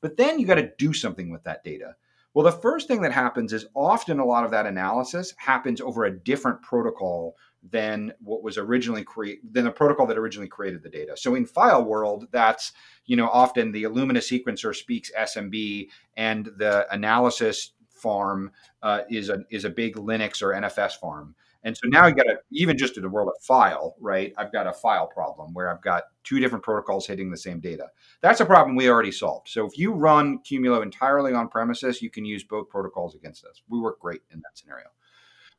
But 0.00 0.16
then 0.16 0.40
you 0.40 0.46
got 0.46 0.56
to 0.56 0.72
do 0.76 0.92
something 0.92 1.30
with 1.30 1.44
that 1.44 1.62
data. 1.62 1.94
Well, 2.32 2.44
the 2.44 2.52
first 2.52 2.86
thing 2.86 3.02
that 3.02 3.12
happens 3.12 3.52
is 3.52 3.66
often 3.74 4.20
a 4.20 4.24
lot 4.24 4.44
of 4.44 4.52
that 4.52 4.66
analysis 4.66 5.34
happens 5.36 5.80
over 5.80 6.04
a 6.04 6.18
different 6.18 6.62
protocol 6.62 7.34
than 7.68 8.12
what 8.20 8.42
was 8.42 8.56
originally 8.56 9.02
created 9.02 9.52
than 9.52 9.64
the 9.64 9.70
protocol 9.70 10.06
that 10.06 10.16
originally 10.16 10.48
created 10.48 10.82
the 10.82 10.88
data. 10.88 11.16
So 11.16 11.34
in 11.34 11.44
file 11.44 11.84
world, 11.84 12.28
that's 12.30 12.72
you 13.06 13.16
know 13.16 13.28
often 13.28 13.72
the 13.72 13.82
Illumina 13.82 14.18
sequencer 14.18 14.74
speaks 14.74 15.10
SMB, 15.18 15.88
and 16.16 16.48
the 16.56 16.86
analysis 16.92 17.72
farm 17.88 18.52
uh, 18.82 19.02
is 19.10 19.28
a 19.28 19.44
is 19.50 19.64
a 19.64 19.70
big 19.70 19.96
Linux 19.96 20.40
or 20.40 20.48
NFS 20.48 20.92
farm. 20.92 21.34
And 21.62 21.76
so 21.76 21.88
now 21.88 22.04
I've 22.04 22.16
got 22.16 22.24
to 22.24 22.38
even 22.52 22.78
just 22.78 22.96
in 22.96 23.02
the 23.02 23.08
world 23.08 23.28
of 23.28 23.42
file, 23.42 23.94
right? 24.00 24.32
I've 24.38 24.52
got 24.52 24.66
a 24.66 24.72
file 24.72 25.06
problem 25.06 25.52
where 25.52 25.70
I've 25.70 25.82
got 25.82 26.04
two 26.24 26.40
different 26.40 26.64
protocols 26.64 27.06
hitting 27.06 27.30
the 27.30 27.36
same 27.36 27.60
data. 27.60 27.88
That's 28.22 28.40
a 28.40 28.46
problem 28.46 28.76
we 28.76 28.88
already 28.88 29.12
solved. 29.12 29.48
So 29.48 29.66
if 29.66 29.76
you 29.76 29.92
run 29.92 30.38
Qumulo 30.38 30.82
entirely 30.82 31.34
on 31.34 31.48
premises, 31.48 32.00
you 32.00 32.10
can 32.10 32.24
use 32.24 32.44
both 32.44 32.68
protocols 32.68 33.14
against 33.14 33.44
us. 33.44 33.62
We 33.68 33.78
work 33.78 34.00
great 34.00 34.22
in 34.30 34.38
that 34.38 34.56
scenario. 34.56 34.86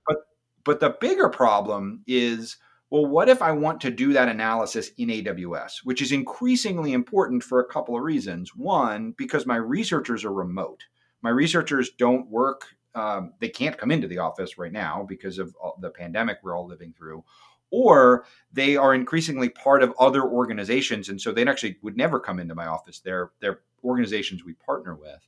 But 0.07 0.17
But 0.63 0.79
the 0.79 0.97
bigger 0.99 1.29
problem 1.29 2.03
is 2.07 2.57
well, 2.91 3.05
what 3.05 3.29
if 3.29 3.41
I 3.41 3.53
want 3.53 3.79
to 3.81 3.89
do 3.89 4.11
that 4.11 4.27
analysis 4.27 4.91
in 4.97 5.07
AWS, 5.07 5.85
which 5.85 6.01
is 6.01 6.11
increasingly 6.11 6.91
important 6.91 7.41
for 7.41 7.61
a 7.61 7.65
couple 7.65 7.95
of 7.95 8.03
reasons. 8.03 8.53
One, 8.53 9.13
because 9.17 9.45
my 9.45 9.55
researchers 9.55 10.25
are 10.25 10.33
remote. 10.33 10.83
My 11.21 11.29
researchers 11.29 11.91
don't 11.97 12.29
work, 12.29 12.65
um, 12.95 13.33
they 13.39 13.49
can't 13.49 13.77
come 13.77 13.91
into 13.91 14.07
the 14.07 14.17
office 14.17 14.57
right 14.57 14.71
now 14.71 15.05
because 15.07 15.37
of 15.37 15.55
the 15.79 15.89
pandemic 15.89 16.39
we're 16.43 16.55
all 16.55 16.67
living 16.67 16.93
through. 16.97 17.23
Or 17.69 18.25
they 18.51 18.75
are 18.75 18.93
increasingly 18.93 19.47
part 19.47 19.81
of 19.81 19.93
other 19.97 20.23
organizations. 20.23 21.07
And 21.07 21.21
so 21.21 21.31
they 21.31 21.45
actually 21.47 21.77
would 21.81 21.95
never 21.95 22.19
come 22.19 22.39
into 22.39 22.53
my 22.53 22.67
office. 22.67 22.99
They're, 22.99 23.31
they're 23.39 23.61
organizations 23.83 24.43
we 24.43 24.53
partner 24.53 24.95
with. 24.95 25.27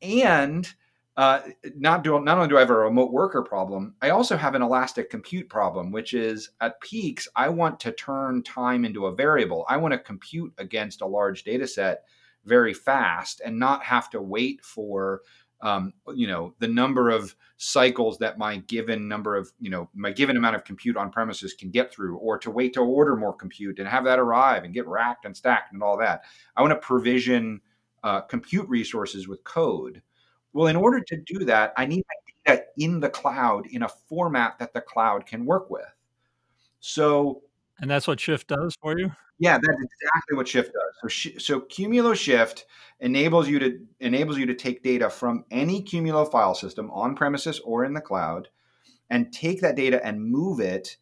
And 0.00 0.72
uh, 1.16 1.40
not 1.76 2.02
do 2.02 2.18
not 2.20 2.38
only 2.38 2.48
do 2.48 2.56
I 2.56 2.60
have 2.60 2.70
a 2.70 2.74
remote 2.74 3.12
worker 3.12 3.42
problem, 3.42 3.94
I 4.02 4.10
also 4.10 4.36
have 4.36 4.56
an 4.56 4.62
elastic 4.62 5.10
compute 5.10 5.48
problem, 5.48 5.92
which 5.92 6.12
is 6.12 6.50
at 6.60 6.80
peaks 6.80 7.28
I 7.36 7.50
want 7.50 7.78
to 7.80 7.92
turn 7.92 8.42
time 8.42 8.84
into 8.84 9.06
a 9.06 9.14
variable. 9.14 9.64
I 9.68 9.76
want 9.76 9.92
to 9.92 9.98
compute 9.98 10.52
against 10.58 11.02
a 11.02 11.06
large 11.06 11.44
data 11.44 11.68
set 11.68 12.02
very 12.44 12.74
fast 12.74 13.40
and 13.44 13.58
not 13.58 13.84
have 13.84 14.10
to 14.10 14.20
wait 14.20 14.64
for 14.64 15.22
um, 15.64 15.92
you 16.14 16.28
know 16.28 16.54
the 16.60 16.68
number 16.68 17.10
of 17.10 17.34
cycles 17.56 18.18
that 18.18 18.38
my 18.38 18.58
given 18.58 19.08
number 19.08 19.34
of 19.34 19.52
you 19.58 19.70
know 19.70 19.88
my 19.94 20.12
given 20.12 20.36
amount 20.36 20.54
of 20.54 20.62
compute 20.62 20.96
on 20.96 21.10
premises 21.10 21.54
can 21.54 21.70
get 21.70 21.92
through 21.92 22.16
or 22.18 22.38
to 22.38 22.50
wait 22.50 22.74
to 22.74 22.80
order 22.80 23.16
more 23.16 23.32
compute 23.32 23.80
and 23.80 23.88
have 23.88 24.04
that 24.04 24.20
arrive 24.20 24.62
and 24.62 24.74
get 24.74 24.86
racked 24.86 25.24
and 25.24 25.36
stacked 25.36 25.72
and 25.72 25.82
all 25.82 25.96
that 25.96 26.22
i 26.56 26.62
want 26.62 26.70
to 26.70 26.86
provision 26.86 27.60
uh, 28.04 28.20
compute 28.20 28.68
resources 28.68 29.26
with 29.26 29.42
code 29.44 30.02
well, 30.54 30.68
in 30.68 30.76
order 30.76 31.00
to 31.00 31.16
do 31.26 31.44
that, 31.46 31.74
I 31.76 31.84
need 31.84 32.04
my 32.08 32.54
data 32.54 32.64
in 32.78 33.00
the 33.00 33.10
cloud 33.10 33.66
in 33.66 33.82
a 33.82 33.88
format 33.88 34.58
that 34.60 34.72
the 34.72 34.80
cloud 34.80 35.26
can 35.26 35.44
work 35.44 35.68
with. 35.68 35.92
So, 36.78 37.42
and 37.80 37.90
that's 37.90 38.06
what 38.06 38.20
Shift 38.20 38.48
does 38.48 38.76
for 38.80 38.98
you. 38.98 39.10
Yeah, 39.38 39.58
that's 39.58 39.82
exactly 39.82 40.36
what 40.36 40.48
Shift 40.48 40.72
does. 40.72 41.12
So, 41.12 41.38
so 41.38 41.60
Qumulo 41.60 42.14
Shift 42.14 42.66
enables 43.00 43.48
you 43.48 43.58
to 43.58 43.78
enables 44.00 44.38
you 44.38 44.46
to 44.46 44.54
take 44.54 44.82
data 44.82 45.10
from 45.10 45.44
any 45.50 45.82
Qumulo 45.82 46.30
file 46.30 46.54
system 46.54 46.90
on 46.90 47.16
premises 47.16 47.60
or 47.60 47.84
in 47.84 47.94
the 47.94 48.00
cloud, 48.00 48.48
and 49.10 49.32
take 49.32 49.60
that 49.60 49.76
data 49.76 50.04
and 50.04 50.24
move 50.24 50.60
it. 50.60 50.96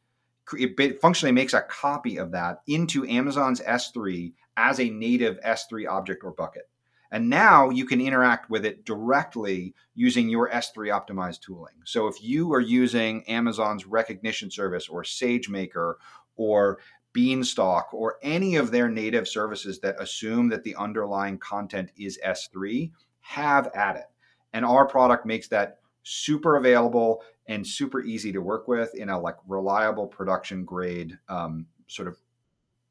It 0.55 1.01
functionally 1.01 1.33
makes 1.33 1.55
a 1.55 1.63
copy 1.63 2.19
of 2.19 2.33
that 2.33 2.63
into 2.67 3.07
Amazon's 3.07 3.61
S3 3.61 4.33
as 4.57 4.81
a 4.81 4.91
native 4.91 5.39
S3 5.41 5.89
object 5.89 6.25
or 6.25 6.33
bucket. 6.33 6.69
And 7.13 7.29
now 7.29 7.69
you 7.69 7.85
can 7.85 8.01
interact 8.01 8.49
with 8.49 8.65
it 8.65 8.87
directly 8.87 9.75
using 9.95 10.31
your 10.31 10.49
S3 10.49 10.89
optimized 10.89 11.43
tooling. 11.43 11.75
So 11.85 12.07
if 12.07 12.23
you 12.23 12.53
are 12.55 12.61
using 12.61 13.23
Amazon's 13.29 13.85
Rekognition 13.85 14.51
service 14.51 14.89
or 14.89 15.03
SageMaker 15.03 15.97
or 16.37 16.79
Beanstalk 17.13 17.93
or 17.93 18.17
any 18.23 18.57
of 18.57 18.71
their 18.71 18.89
native 18.89 19.29
services 19.29 19.79
that 19.81 20.01
assume 20.01 20.49
that 20.49 20.65
the 20.65 20.75
underlying 20.77 21.39
content 21.39 21.91
is 21.97 22.19
S3, 22.25 22.91
have 23.21 23.69
at 23.75 23.97
it. 23.97 24.07
And 24.53 24.65
our 24.65 24.87
product 24.87 25.27
makes 25.27 25.49
that 25.49 25.79
super 26.03 26.57
available 26.57 27.23
and 27.47 27.67
super 27.67 28.03
easy 28.03 28.33
to 28.33 28.41
work 28.41 28.69
with 28.69 28.95
in 28.95 29.09
a 29.09 29.19
like 29.19 29.37
reliable 29.47 30.07
production 30.07 30.65
grade 30.65 31.19
um, 31.29 31.67
sort 31.87 32.09
of 32.09 32.17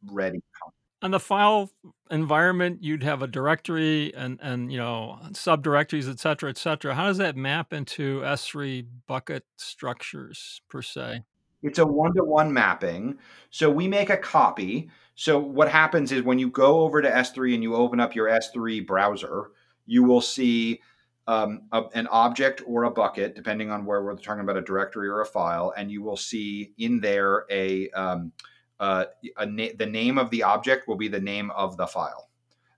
ready 0.06 0.42
on 1.02 1.12
the 1.12 1.20
file 1.20 1.70
environment 2.10 2.84
you'd 2.84 3.04
have 3.04 3.22
a 3.22 3.28
directory 3.28 4.14
and 4.16 4.40
and 4.42 4.72
you 4.72 4.78
know 4.78 5.18
subdirectories 5.32 6.10
et 6.10 6.20
cetera 6.20 6.50
et 6.50 6.58
cetera. 6.58 6.94
How 6.94 7.08
does 7.08 7.18
that 7.18 7.36
map 7.36 7.74
into 7.74 8.22
s3 8.22 8.86
bucket 9.08 9.46
structures 9.58 10.62
per 10.70 10.82
se 10.82 11.24
it's 11.62 11.80
a 11.80 11.86
one-to-one 11.86 12.54
mapping. 12.54 13.18
So 13.50 13.70
we 13.70 13.88
make 13.88 14.10
a 14.10 14.18
copy. 14.18 14.90
So 15.16 15.40
what 15.40 15.70
happens 15.70 16.12
is 16.12 16.24
when 16.24 16.40
you 16.40 16.50
go 16.50 16.82
over 16.82 17.02
to 17.02 17.10
s3 17.10 17.54
and 17.54 17.64
you 17.64 17.76
open 17.76 18.00
up 18.00 18.16
your 18.16 18.28
s3 18.28 18.86
browser 18.86 19.52
you 19.86 20.04
will 20.04 20.22
see 20.22 20.82
um, 21.28 21.64
a, 21.72 21.84
an 21.94 22.08
object 22.08 22.64
or 22.66 22.86
a 22.86 22.92
bucket 22.92 23.36
depending 23.36 23.70
on 23.70 23.86
where 23.86 24.04
we're 24.04 24.16
talking 24.16 24.42
about 24.42 24.58
a 24.58 24.62
directory 24.62 25.08
or 25.08 25.22
a 25.22 25.26
file 25.26 25.74
and 25.78 25.92
you 25.92 26.02
will 26.02 26.18
see 26.18 26.74
in 26.78 27.00
there 27.00 27.46
a 27.52 27.90
um, 27.92 28.32
uh, 28.80 29.06
na- 29.46 29.68
the 29.78 29.86
name 29.86 30.18
of 30.18 30.30
the 30.32 30.44
object 30.44 30.88
will 30.88 30.96
be 30.96 31.08
the 31.08 31.20
name 31.20 31.52
of 31.52 31.78
the 31.78 31.86
file 31.86 32.31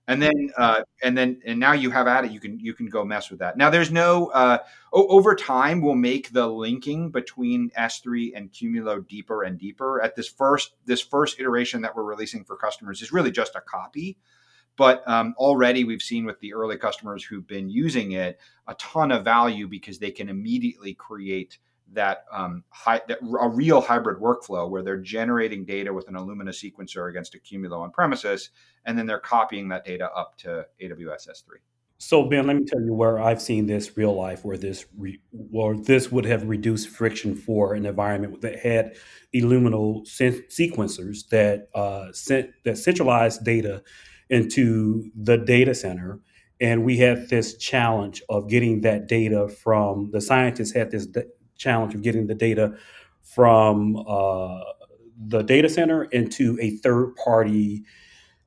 and 0.06 0.20
then 0.20 0.50
uh, 0.58 0.82
and 1.02 1.16
then 1.16 1.40
and 1.46 1.58
now 1.58 1.72
you 1.72 1.90
have 1.90 2.06
at 2.06 2.24
it 2.24 2.30
you 2.30 2.40
can 2.40 2.58
you 2.60 2.74
can 2.74 2.86
go 2.86 3.04
mess 3.04 3.30
with 3.30 3.38
that. 3.38 3.56
Now 3.56 3.70
there's 3.70 3.90
no 3.90 4.26
uh, 4.28 4.58
o- 4.92 5.08
over 5.08 5.34
time 5.34 5.80
we'll 5.80 5.94
make 5.94 6.32
the 6.32 6.46
linking 6.46 7.10
between 7.10 7.70
s3 7.70 8.32
and 8.34 8.52
qumulo 8.52 9.06
deeper 9.06 9.42
and 9.42 9.58
deeper. 9.58 10.02
At 10.02 10.14
this 10.14 10.28
first 10.28 10.74
this 10.84 11.00
first 11.00 11.40
iteration 11.40 11.82
that 11.82 11.96
we're 11.96 12.04
releasing 12.04 12.44
for 12.44 12.56
customers 12.56 13.00
is 13.02 13.12
really 13.12 13.30
just 13.30 13.56
a 13.56 13.60
copy. 13.60 14.18
But 14.76 15.08
um, 15.08 15.34
already 15.38 15.84
we've 15.84 16.02
seen 16.02 16.24
with 16.24 16.40
the 16.40 16.52
early 16.52 16.76
customers 16.76 17.24
who've 17.24 17.46
been 17.46 17.68
using 17.68 18.12
it 18.12 18.40
a 18.66 18.74
ton 18.74 19.12
of 19.12 19.24
value 19.24 19.68
because 19.68 19.98
they 19.98 20.10
can 20.10 20.28
immediately 20.28 20.94
create 20.94 21.58
that, 21.92 22.24
um, 22.32 22.64
that 22.86 23.18
a 23.40 23.48
real 23.48 23.80
hybrid 23.80 24.20
workflow 24.20 24.68
where 24.68 24.82
they're 24.82 24.96
generating 24.96 25.64
data 25.64 25.92
with 25.92 26.08
an 26.08 26.14
Illumina 26.14 26.48
sequencer 26.48 27.08
against 27.08 27.34
a 27.34 27.38
Qumulo 27.38 27.80
on 27.80 27.90
premises, 27.90 28.50
and 28.84 28.98
then 28.98 29.06
they're 29.06 29.20
copying 29.20 29.68
that 29.68 29.84
data 29.84 30.10
up 30.12 30.36
to 30.38 30.66
AWS 30.82 31.28
S3. 31.28 31.58
So 31.98 32.28
Ben, 32.28 32.46
let 32.46 32.56
me 32.56 32.64
tell 32.64 32.82
you 32.82 32.92
where 32.92 33.18
I've 33.18 33.40
seen 33.40 33.66
this 33.66 33.96
real 33.96 34.14
life, 34.14 34.44
where 34.44 34.56
this 34.56 34.84
re, 34.98 35.20
where 35.30 35.76
this 35.76 36.10
would 36.10 36.24
have 36.26 36.44
reduced 36.44 36.88
friction 36.88 37.36
for 37.36 37.74
an 37.74 37.86
environment 37.86 38.40
that 38.42 38.58
had 38.58 38.96
Illumina 39.34 40.04
sequencers 40.06 41.28
that 41.28 41.68
uh, 41.74 42.12
sent 42.12 42.50
that 42.64 42.78
centralized 42.78 43.44
data 43.44 43.82
into 44.28 45.10
the 45.14 45.38
data 45.38 45.74
center, 45.74 46.20
and 46.60 46.84
we 46.84 46.98
had 46.98 47.28
this 47.28 47.56
challenge 47.56 48.22
of 48.28 48.48
getting 48.48 48.80
that 48.80 49.06
data 49.06 49.48
from 49.48 50.10
the 50.12 50.20
scientists 50.20 50.72
had 50.72 50.90
this 50.90 51.08
challenge 51.56 51.94
of 51.94 52.02
getting 52.02 52.26
the 52.26 52.34
data 52.34 52.76
from 53.22 53.96
uh, 54.06 54.60
the 55.26 55.42
data 55.42 55.68
center 55.68 56.04
into 56.04 56.58
a 56.60 56.70
third 56.78 57.14
party 57.16 57.84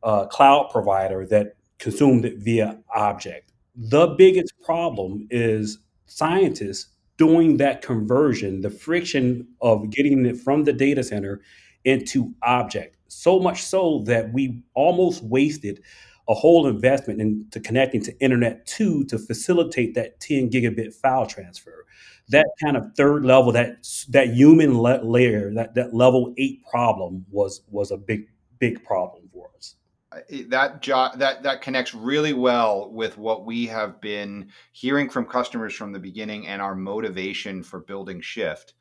uh, 0.03 0.25
cloud 0.27 0.69
provider 0.71 1.25
that 1.25 1.55
consumed 1.79 2.25
it 2.25 2.37
via 2.37 2.79
object. 2.93 3.51
The 3.75 4.07
biggest 4.17 4.53
problem 4.63 5.27
is 5.29 5.79
scientists 6.05 6.87
doing 7.17 7.57
that 7.57 7.81
conversion, 7.81 8.61
the 8.61 8.69
friction 8.69 9.47
of 9.61 9.89
getting 9.89 10.25
it 10.25 10.37
from 10.37 10.63
the 10.63 10.73
data 10.73 11.03
center 11.03 11.41
into 11.83 12.33
object. 12.43 12.97
So 13.07 13.39
much 13.39 13.63
so 13.63 14.03
that 14.05 14.33
we 14.33 14.61
almost 14.73 15.23
wasted 15.23 15.81
a 16.27 16.33
whole 16.33 16.67
investment 16.67 17.21
into 17.21 17.59
connecting 17.59 18.01
to 18.03 18.19
Internet 18.19 18.65
2 18.65 19.05
to 19.05 19.17
facilitate 19.17 19.93
that 19.95 20.19
10 20.19 20.49
gigabit 20.49 20.93
file 20.93 21.25
transfer 21.25 21.76
that 22.29 22.47
kind 22.61 22.75
of 22.75 22.95
third 22.95 23.25
level, 23.25 23.51
that 23.53 23.87
that 24.09 24.33
human 24.33 24.81
le- 24.81 25.03
layer, 25.03 25.53
that 25.53 25.75
that 25.75 25.93
level 25.93 26.33
eight 26.37 26.63
problem 26.69 27.25
was 27.29 27.61
was 27.69 27.91
a 27.91 27.97
big 27.97 28.27
big 28.59 28.83
problem 28.83 29.29
for 29.31 29.49
us. 29.55 29.75
That 30.47 30.81
jo- 30.81 31.11
that 31.15 31.43
that 31.43 31.61
connects 31.61 31.93
really 31.93 32.33
well 32.33 32.91
with 32.91 33.17
what 33.17 33.45
we 33.45 33.67
have 33.67 34.01
been 34.01 34.49
hearing 34.71 35.09
from 35.09 35.25
customers 35.25 35.73
from 35.73 35.91
the 35.91 35.99
beginning 35.99 36.47
and 36.47 36.61
our 36.61 36.75
motivation 36.75 37.63
for 37.63 37.79
building 37.79 38.21
Shift. 38.21 38.73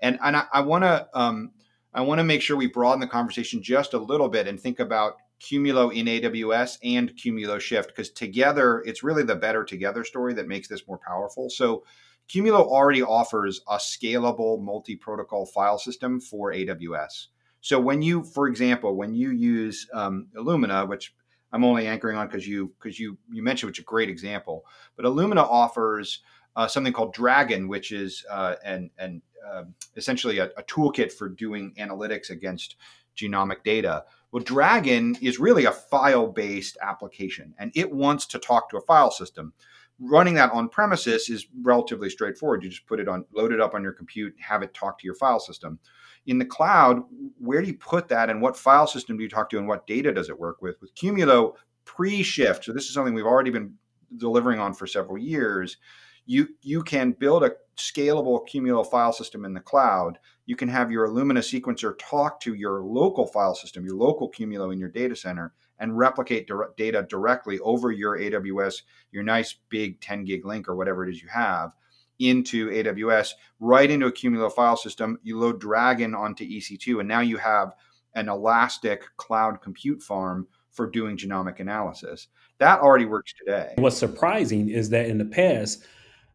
And 0.00 0.18
and 0.22 0.36
I, 0.36 0.44
I 0.52 0.60
want 0.60 0.84
to 0.84 1.08
um, 1.14 1.52
I 1.94 2.00
want 2.00 2.18
to 2.18 2.24
make 2.24 2.42
sure 2.42 2.56
we 2.56 2.66
broaden 2.66 3.00
the 3.00 3.06
conversation 3.06 3.62
just 3.62 3.94
a 3.94 3.98
little 3.98 4.28
bit 4.28 4.46
and 4.46 4.58
think 4.58 4.80
about 4.80 5.14
Qumulo 5.40 5.92
in 5.92 6.06
AWS 6.06 6.78
and 6.82 7.14
Qumulo 7.14 7.60
Shift 7.60 7.88
because 7.88 8.10
together 8.10 8.82
it's 8.86 9.02
really 9.02 9.22
the 9.22 9.36
better 9.36 9.64
together 9.64 10.04
story 10.04 10.34
that 10.34 10.48
makes 10.48 10.68
this 10.68 10.86
more 10.88 10.98
powerful. 11.06 11.48
So 11.48 11.84
Qumulo 12.28 12.60
already 12.60 13.02
offers 13.02 13.60
a 13.68 13.76
scalable 13.76 14.60
multi 14.60 14.96
protocol 14.96 15.46
file 15.46 15.78
system 15.78 16.20
for 16.20 16.52
AWS. 16.52 17.28
So 17.60 17.80
when 17.80 18.02
you, 18.02 18.22
for 18.22 18.46
example, 18.48 18.96
when 18.96 19.14
you 19.14 19.30
use 19.30 19.88
um, 19.92 20.28
Illumina, 20.36 20.86
which 20.86 21.14
I'm 21.52 21.64
only 21.64 21.86
anchoring 21.86 22.16
on 22.16 22.26
because 22.28 22.46
you 22.46 22.72
because 22.78 22.98
you 23.00 23.16
you 23.30 23.42
mentioned 23.42 23.68
which 23.68 23.78
is 23.78 23.82
a 23.82 23.86
great 23.86 24.10
example, 24.10 24.64
but 24.96 25.06
Illumina 25.06 25.42
offers 25.42 26.20
uh, 26.56 26.66
something 26.66 26.92
called 26.92 27.14
DRAGEN, 27.14 27.68
which 27.68 27.92
is 27.92 28.24
uh, 28.30 28.56
an, 28.64 28.90
an 28.98 29.22
uh, 29.46 29.64
essentially 29.96 30.38
a, 30.38 30.46
a 30.56 30.62
toolkit 30.64 31.12
for 31.12 31.28
doing 31.28 31.72
analytics 31.78 32.30
against 32.30 32.76
genomic 33.16 33.62
data. 33.64 34.04
Well, 34.30 34.42
DRAGEN 34.42 35.16
is 35.22 35.38
really 35.38 35.64
a 35.64 35.72
file 35.72 36.26
based 36.26 36.76
application 36.82 37.54
and 37.58 37.72
it 37.74 37.90
wants 37.90 38.26
to 38.26 38.38
talk 38.38 38.68
to 38.70 38.76
a 38.76 38.82
file 38.82 39.10
system 39.10 39.52
running 40.00 40.34
that 40.34 40.52
on 40.52 40.68
premises 40.68 41.28
is 41.28 41.46
relatively 41.62 42.10
straightforward. 42.10 42.62
You 42.62 42.70
just 42.70 42.86
put 42.86 43.00
it 43.00 43.08
on, 43.08 43.24
load 43.32 43.52
it 43.52 43.60
up 43.60 43.74
on 43.74 43.82
your 43.82 43.92
compute, 43.92 44.34
have 44.38 44.62
it 44.62 44.74
talk 44.74 44.98
to 44.98 45.06
your 45.06 45.14
file 45.14 45.40
system. 45.40 45.78
In 46.26 46.38
the 46.38 46.44
cloud, 46.44 47.02
where 47.38 47.60
do 47.60 47.68
you 47.68 47.74
put 47.74 48.08
that 48.08 48.30
and 48.30 48.40
what 48.40 48.56
file 48.56 48.86
system 48.86 49.16
do 49.16 49.22
you 49.22 49.28
talk 49.28 49.50
to 49.50 49.58
and 49.58 49.66
what 49.66 49.86
data 49.86 50.12
does 50.12 50.28
it 50.28 50.38
work 50.38 50.62
with? 50.62 50.80
With 50.80 50.94
Qumulo 50.94 51.54
pre 51.84 52.22
shift, 52.22 52.64
so 52.64 52.72
this 52.72 52.84
is 52.84 52.94
something 52.94 53.14
we've 53.14 53.24
already 53.24 53.50
been 53.50 53.74
delivering 54.16 54.60
on 54.60 54.74
for 54.74 54.86
several 54.86 55.18
years. 55.18 55.78
you 56.26 56.48
you 56.62 56.82
can 56.82 57.12
build 57.12 57.42
a 57.42 57.52
scalable 57.76 58.46
Qumulo 58.46 58.88
file 58.88 59.12
system 59.12 59.44
in 59.44 59.54
the 59.54 59.60
cloud. 59.60 60.18
You 60.46 60.56
can 60.56 60.68
have 60.68 60.90
your 60.90 61.08
Illumina 61.08 61.38
sequencer 61.38 61.94
talk 61.98 62.40
to 62.40 62.54
your 62.54 62.82
local 62.82 63.26
file 63.26 63.54
system, 63.54 63.84
your 63.84 63.96
local 63.96 64.30
Qumulo 64.30 64.72
in 64.72 64.78
your 64.78 64.90
data 64.90 65.16
center, 65.16 65.54
and 65.78 65.96
replicate 65.96 66.48
data 66.76 67.06
directly 67.08 67.58
over 67.60 67.90
your 67.90 68.18
AWS, 68.18 68.82
your 69.12 69.22
nice 69.22 69.54
big 69.68 70.00
10 70.00 70.24
gig 70.24 70.44
link 70.44 70.68
or 70.68 70.76
whatever 70.76 71.06
it 71.06 71.10
is 71.10 71.22
you 71.22 71.28
have 71.28 71.72
into 72.18 72.68
AWS, 72.70 73.30
right 73.60 73.90
into 73.90 74.06
a 74.06 74.12
Qumulo 74.12 74.52
file 74.52 74.76
system. 74.76 75.18
You 75.22 75.38
load 75.38 75.60
DRAGEN 75.60 76.14
onto 76.14 76.44
EC2, 76.44 77.00
and 77.00 77.08
now 77.08 77.20
you 77.20 77.36
have 77.36 77.74
an 78.14 78.28
elastic 78.28 79.04
cloud 79.16 79.60
compute 79.62 80.02
farm 80.02 80.48
for 80.70 80.90
doing 80.90 81.16
genomic 81.16 81.60
analysis. 81.60 82.28
That 82.58 82.80
already 82.80 83.04
works 83.04 83.32
today. 83.38 83.74
What's 83.76 83.96
surprising 83.96 84.68
is 84.68 84.90
that 84.90 85.06
in 85.06 85.18
the 85.18 85.24
past, 85.24 85.84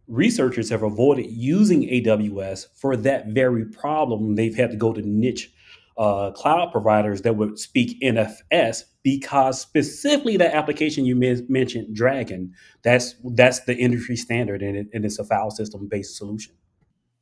researchers 0.07 0.69
have 0.69 0.83
avoided 0.83 1.29
using 1.29 1.83
AWS 1.83 2.67
for 2.75 2.95
that 2.97 3.27
very 3.27 3.65
problem. 3.65 4.35
They've 4.35 4.55
had 4.55 4.71
to 4.71 4.77
go 4.77 4.93
to 4.93 5.01
niche 5.01 5.51
uh, 5.97 6.31
cloud 6.31 6.71
providers 6.71 7.21
that 7.21 7.35
would 7.35 7.59
speak 7.59 8.01
NFS 8.01 8.83
because 9.03 9.59
specifically 9.59 10.37
that 10.37 10.55
application 10.55 11.05
you 11.05 11.15
mentioned, 11.15 11.95
DRAGEN, 11.95 12.53
that's 12.81 13.15
that's 13.35 13.59
the 13.61 13.75
industry 13.75 14.15
standard, 14.15 14.61
and, 14.61 14.77
it, 14.77 14.87
and 14.93 15.05
it's 15.05 15.19
a 15.19 15.25
file 15.25 15.51
system 15.51 15.87
based 15.87 16.15
solution. 16.15 16.55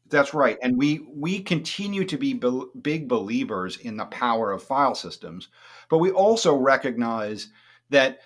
That's 0.09 0.33
right, 0.33 0.57
and 0.61 0.77
we 0.77 1.07
we 1.13 1.41
continue 1.41 2.05
to 2.05 2.17
be, 2.17 2.33
be 2.33 2.63
big 2.81 3.07
believers 3.07 3.77
in 3.77 3.97
the 3.97 4.05
power 4.05 4.51
of 4.51 4.63
file 4.63 4.95
systems, 4.95 5.49
but 5.89 5.97
we 5.97 6.11
also 6.11 6.55
recognize 6.55 7.49
that 7.89 8.19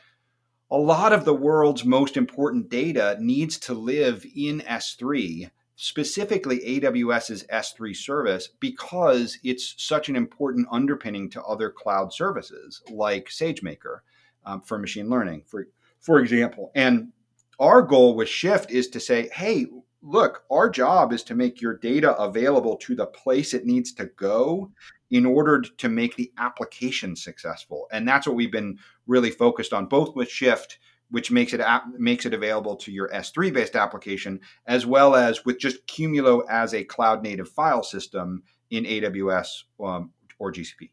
a 0.72 0.78
lot 0.78 1.14
of 1.14 1.26
the 1.26 1.34
world's 1.34 1.86
most 1.86 2.18
important 2.18 2.70
data 2.70 3.18
needs 3.20 3.58
to 3.60 3.74
live 3.74 4.26
in 4.36 4.62
S3 4.62 5.50
specifically 5.76 6.60
AWS's 6.60 7.44
S3 7.52 7.96
service 7.96 8.50
because 8.60 9.38
it's 9.44 9.76
such 9.78 10.10
an 10.10 10.16
important 10.16 10.68
underpinning 10.72 11.30
to 11.32 11.44
other 11.44 11.70
cloud 11.70 12.14
services 12.14 12.82
like 12.90 13.28
SageMaker 13.28 14.00
um, 14.46 14.62
for 14.62 14.78
machine 14.78 15.10
learning, 15.10 15.44
for, 15.46 15.68
for 16.00 16.20
example. 16.20 16.72
And 16.76 17.12
our 17.60 17.82
goal 17.82 18.16
with 18.16 18.30
Shift 18.30 18.72
is 18.72 18.88
to 18.90 19.00
say, 19.00 19.30
hey, 19.34 19.68
look, 20.02 20.44
our 20.52 20.70
job 20.70 21.12
is 21.12 21.24
to 21.24 21.36
make 21.36 21.62
your 21.62 21.78
data 21.78 22.16
available 22.18 22.78
to 22.78 22.96
the 22.96 23.08
place 23.08 23.54
it 23.54 23.66
needs 23.66 23.92
to 23.94 24.06
go 24.06 24.72
in 25.12 25.26
order 25.26 25.62
to 25.62 25.90
make 25.90 26.16
the 26.16 26.32
application 26.38 27.16
successful. 27.16 27.88
And 27.92 28.08
that's 28.08 28.28
what 28.28 28.36
we've 28.36 28.52
been 28.52 28.80
really 29.08 29.32
focused 29.32 29.74
on, 29.74 29.88
both 29.88 30.16
with 30.16 30.30
Shift 30.30 30.80
which 31.12 31.32
makes 31.32 31.54
it 31.54 31.62
makes 31.98 32.26
it 32.26 32.34
available 32.34 32.76
to 32.78 32.92
your 32.92 33.10
S3 33.10 33.54
based 33.54 33.76
application, 33.76 34.40
as 34.66 34.86
well 34.86 35.16
as 35.16 35.46
with 35.46 35.60
just 35.60 35.86
Qumulo 35.88 36.44
as 36.50 36.74
a 36.74 36.84
cloud 36.84 37.24
native 37.24 37.50
file 37.50 37.84
system 37.84 38.44
in 38.70 38.84
AWS 38.84 39.64
um, 39.84 40.12
or 40.40 40.52
GCP. 40.52 40.90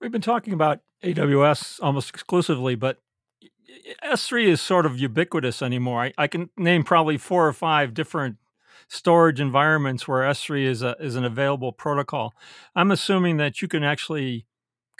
We've 0.00 0.12
been 0.12 0.20
talking 0.20 0.52
about 0.52 0.80
AWS 1.02 1.78
almost 1.82 2.10
exclusively, 2.10 2.74
but 2.74 3.00
S3 4.04 4.44
is 4.46 4.60
sort 4.60 4.86
of 4.86 4.98
ubiquitous 4.98 5.62
anymore. 5.62 6.04
I, 6.04 6.12
I 6.18 6.26
can 6.26 6.50
name 6.56 6.84
probably 6.84 7.18
four 7.18 7.46
or 7.46 7.52
five 7.52 7.94
different 7.94 8.36
storage 8.88 9.40
environments 9.40 10.08
where 10.08 10.28
S3 10.28 10.64
is 10.64 10.82
a, 10.82 10.96
is 10.98 11.16
an 11.16 11.24
available 11.24 11.72
protocol. 11.72 12.34
I'm 12.74 12.90
assuming 12.90 13.36
that 13.36 13.62
you 13.62 13.68
can 13.68 13.84
actually 13.84 14.46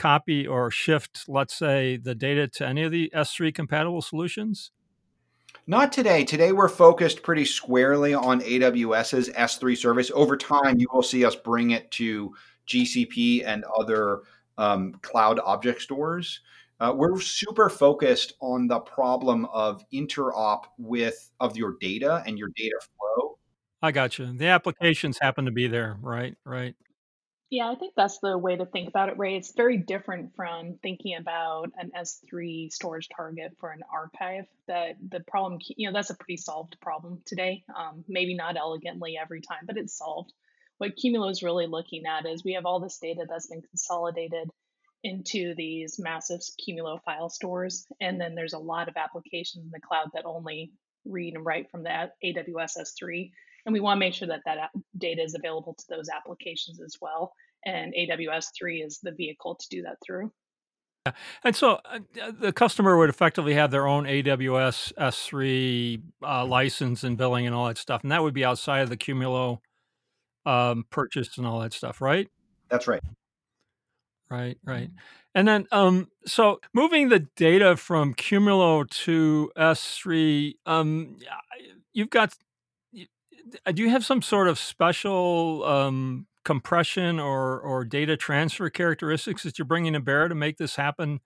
copy 0.01 0.47
or 0.47 0.71
shift, 0.71 1.27
let's 1.29 1.55
say, 1.55 1.99
the 1.99 2.15
data 2.15 2.49
to 2.49 2.67
any 2.67 2.83
of 2.83 2.91
the 2.91 3.13
S3 3.15 3.55
compatible 3.55 4.01
solutions? 4.01 4.71
Not 5.67 5.93
today. 5.93 6.25
Today, 6.25 6.53
we're 6.53 6.69
focused 6.69 7.23
pretty 7.23 7.45
squarely 7.45 8.15
on 8.15 8.41
AWS's 8.41 9.29
S3 9.29 9.77
service. 9.77 10.11
Over 10.15 10.37
time, 10.37 10.81
you 10.81 10.87
will 10.93 11.03
see 11.03 11.25
us 11.25 11.37
bring 11.37 11.73
it 11.73 11.91
to 11.93 12.35
GCP 12.67 13.45
and 13.45 13.63
other 13.79 14.23
um, 14.57 14.95
cloud 15.03 15.39
object 15.45 15.83
stores. 15.83 16.41
Uh, 16.81 16.95
we're 16.97 17.21
super 17.21 17.69
focused 17.69 18.33
on 18.41 18.67
the 18.67 18.81
problem 18.81 19.45
of 19.53 19.85
interop 19.93 20.65
with 20.79 21.31
of 21.41 21.59
your 21.59 21.77
data 21.79 22.23
and 22.27 22.39
your 22.39 22.49
data 22.57 22.77
flow. 22.81 23.39
I 23.83 23.93
got 23.93 24.19
you. 24.19 24.33
The 24.33 24.47
applications 24.47 25.19
happen 25.21 25.45
to 25.45 25.51
be 25.51 25.67
there, 25.67 25.99
right? 26.01 26.35
Right. 26.45 26.75
Yeah, 27.51 27.69
I 27.69 27.75
think 27.75 27.95
that's 27.97 28.19
the 28.21 28.39
way 28.39 28.57
to 28.57 28.65
think 28.65 28.89
about 28.89 29.09
it, 29.09 29.19
Ray. 29.19 29.37
It's 29.37 29.53
very 29.55 29.77
different 29.77 30.37
from 30.37 30.79
thinking 30.83 31.17
about 31.17 31.73
an 31.77 31.91
S3 31.97 32.71
storage 32.71 33.09
target 33.15 33.57
for 33.59 33.71
an 33.73 33.83
archive. 33.93 34.47
That 34.69 34.97
the 35.09 35.19
problem, 35.21 35.59
you 35.77 35.89
know, 35.89 35.93
that's 35.93 36.11
a 36.11 36.15
pretty 36.15 36.37
solved 36.37 36.77
problem 36.81 37.21
today. 37.27 37.65
Um, 37.77 38.05
maybe 38.07 38.35
not 38.35 38.57
elegantly 38.57 39.19
every 39.21 39.41
time, 39.41 39.65
but 39.67 39.77
it's 39.77 39.99
solved. 39.99 40.33
What 40.79 40.97
Qumulo 40.97 41.29
is 41.31 41.43
really 41.43 41.67
looking 41.67 42.05
at 42.07 42.25
is 42.25 42.45
we 42.45 42.55
have 42.55 42.67
all 42.67 42.79
this 42.79 42.99
data 42.99 43.27
that's 43.29 43.49
been 43.49 43.63
consolidated 43.63 44.49
into 45.03 45.55
these 45.57 45.99
massive 45.99 46.41
Qumulo 46.61 47.03
file 47.03 47.31
stores, 47.31 47.87
and 48.01 48.21
then 48.21 48.35
there's 48.37 48.53
a 48.53 48.59
lot 48.59 48.89
of 48.89 48.97
applications 48.97 49.65
in 49.65 49.71
the 49.73 49.81
cloud 49.81 50.11
that 50.15 50.25
only 50.25 50.73
read 51.05 51.35
and 51.35 51.45
write 51.45 51.71
from 51.71 51.83
the 51.83 52.11
AWS 52.25 52.79
S3 52.79 53.33
and 53.67 53.73
we 53.73 53.81
want 53.81 53.97
to 53.97 54.01
make 54.01 54.15
sure 54.15 54.29
that 54.29 54.41
that 54.47 54.71
data 54.99 55.23
is 55.23 55.35
available 55.35 55.75
to 55.75 55.85
those 55.89 56.09
applications 56.09 56.81
as 56.81 56.97
well. 57.01 57.33
And 57.67 57.95
AWS 57.95 58.47
3 58.59 58.83
is 58.83 59.01
the 59.03 59.13
vehicle 59.13 59.57
to 59.57 59.67
do 59.71 59.83
that 59.83 59.97
through. 60.05 60.33
Yeah. 61.07 61.13
And 61.45 61.57
so 61.57 61.81
uh, 61.85 62.01
the 62.39 62.53
customer 62.53 62.99
would 62.99 63.09
effectively 63.09 63.55
have 63.55 63.71
their 63.71 63.87
own 63.87 64.05
AWS 64.05 64.93
S3 64.95 66.03
uh, 66.23 66.45
license 66.45 67.05
and 67.05 67.17
billing 67.17 67.47
and 67.47 67.55
all 67.55 67.69
that 67.69 67.79
stuff. 67.79 68.03
And 68.03 68.13
that 68.13 68.23
would 68.23 68.35
be 68.35 68.45
outside 68.45 68.81
of 68.81 68.91
the 68.91 68.97
Qumulo 68.97 69.59
um, 70.45 70.85
purchase 70.91 71.39
and 71.39 71.47
all 71.47 71.61
that 71.61 71.73
stuff, 71.73 72.01
right? 72.01 72.29
That's 72.69 72.87
right. 72.87 73.03
Right, 74.31 74.59
right. 74.65 74.91
And 75.35 75.49
then, 75.49 75.67
um, 75.73 76.09
so 76.25 76.61
moving 76.73 77.09
the 77.09 77.21
data 77.37 77.77
from 77.77 78.15
Qumulo 78.15 78.89
to 79.05 79.51
S3, 79.57 80.55
um, 80.67 81.17
you've 81.93 82.11
got 82.11 82.33
uh, 82.33 82.35
do 83.73 83.83
you 83.83 83.91
have 83.91 84.05
some 84.05 84.23
sort 84.23 84.49
of 84.49 84.59
special 84.59 85.65
um, 85.65 86.27
compression 86.45 87.21
or 87.21 87.61
or 87.61 87.85
data 87.85 88.17
transfer 88.17 88.71
characteristics 88.71 89.43
that 89.43 89.59
you're 89.59 89.67
bringing 89.67 89.93
to 89.93 90.01
bear 90.01 90.29
to 90.29 90.35
make 90.35 90.57
this 90.57 90.77
happen 90.77 91.21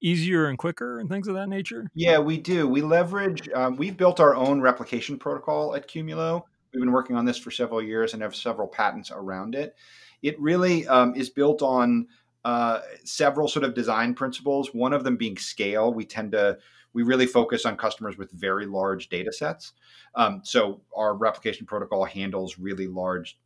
easier 0.00 0.46
and 0.46 0.58
quicker 0.58 0.98
and 0.98 1.08
things 1.08 1.28
of 1.28 1.34
that 1.34 1.48
nature? 1.48 1.90
Yeah, 1.94 2.18
we 2.18 2.38
do. 2.38 2.68
We 2.68 2.82
leverage. 2.82 3.48
Um, 3.54 3.76
we've 3.76 3.96
built 3.96 4.20
our 4.20 4.34
own 4.34 4.60
replication 4.60 5.18
protocol 5.18 5.74
at 5.74 5.88
Qumulo. 5.88 6.42
We've 6.72 6.82
been 6.82 6.92
working 6.92 7.16
on 7.16 7.24
this 7.24 7.38
for 7.38 7.50
several 7.50 7.82
years 7.82 8.12
and 8.12 8.22
have 8.22 8.36
several 8.36 8.68
patents 8.68 9.10
around 9.10 9.54
it. 9.54 9.74
It 10.22 10.38
really 10.40 10.86
um, 10.86 11.14
is 11.14 11.30
built 11.30 11.62
on 11.62 12.08
uh, 12.44 12.80
several 13.04 13.48
sort 13.48 13.64
of 13.64 13.74
design 13.74 14.14
principles. 14.14 14.74
One 14.74 14.92
of 14.92 15.04
them 15.04 15.16
being 15.16 15.36
scale. 15.36 15.92
We 15.92 16.04
tend 16.04 16.32
to 16.32 16.58
we 16.92 17.02
really 17.02 17.26
focus 17.26 17.66
on 17.66 17.76
customers 17.76 18.16
with 18.16 18.30
very 18.32 18.66
large 18.66 19.08
data 19.08 19.32
sets. 19.32 19.72
Um, 20.14 20.40
so 20.44 20.80
our 20.96 21.14
replication 21.14 21.66
protocol 21.66 22.04
handles 22.04 22.58
really 22.58 22.86
large 22.86 23.38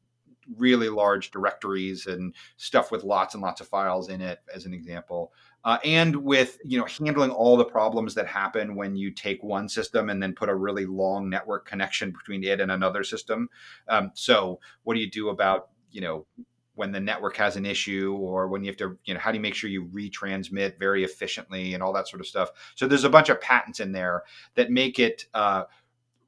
really 0.56 0.88
large 0.88 1.30
directories 1.30 2.06
and 2.06 2.34
stuff 2.56 2.90
with 2.90 3.04
lots 3.04 3.34
and 3.34 3.42
lots 3.42 3.60
of 3.60 3.68
files 3.68 4.08
in 4.08 4.20
it 4.20 4.40
as 4.52 4.66
an 4.66 4.74
example 4.74 5.32
uh, 5.64 5.78
and 5.84 6.16
with 6.16 6.58
you 6.64 6.78
know 6.78 6.86
handling 6.86 7.30
all 7.30 7.56
the 7.56 7.64
problems 7.64 8.14
that 8.14 8.26
happen 8.26 8.74
when 8.74 8.96
you 8.96 9.10
take 9.10 9.42
one 9.42 9.68
system 9.68 10.10
and 10.10 10.22
then 10.22 10.34
put 10.34 10.48
a 10.48 10.54
really 10.54 10.86
long 10.86 11.30
network 11.30 11.66
connection 11.66 12.10
between 12.10 12.42
it 12.42 12.60
and 12.60 12.72
another 12.72 13.04
system 13.04 13.48
um, 13.88 14.10
so 14.14 14.58
what 14.82 14.94
do 14.94 15.00
you 15.00 15.10
do 15.10 15.28
about 15.28 15.68
you 15.90 16.00
know 16.00 16.26
when 16.74 16.92
the 16.92 17.00
network 17.00 17.36
has 17.36 17.56
an 17.56 17.66
issue 17.66 18.16
or 18.18 18.48
when 18.48 18.64
you 18.64 18.70
have 18.70 18.76
to 18.76 18.98
you 19.04 19.14
know 19.14 19.20
how 19.20 19.30
do 19.30 19.36
you 19.36 19.42
make 19.42 19.54
sure 19.54 19.68
you 19.68 19.84
retransmit 19.86 20.78
very 20.78 21.04
efficiently 21.04 21.74
and 21.74 21.82
all 21.82 21.92
that 21.92 22.08
sort 22.08 22.20
of 22.20 22.26
stuff. 22.26 22.50
So 22.74 22.86
there's 22.86 23.04
a 23.04 23.10
bunch 23.10 23.28
of 23.28 23.40
patents 23.40 23.80
in 23.80 23.92
there 23.92 24.22
that 24.54 24.70
make 24.70 24.98
it 24.98 25.26
uh, 25.34 25.64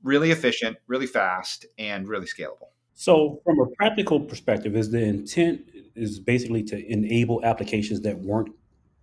really 0.02 0.30
efficient 0.30 0.76
really 0.86 1.06
fast 1.06 1.66
and 1.78 2.06
really 2.06 2.26
scalable. 2.26 2.68
So 2.94 3.40
from 3.44 3.58
a 3.60 3.66
practical 3.76 4.20
perspective 4.20 4.76
is 4.76 4.90
the 4.90 5.02
intent 5.02 5.62
is 5.96 6.20
basically 6.20 6.62
to 6.64 6.92
enable 6.92 7.44
applications 7.44 8.00
that 8.02 8.18
weren't 8.18 8.50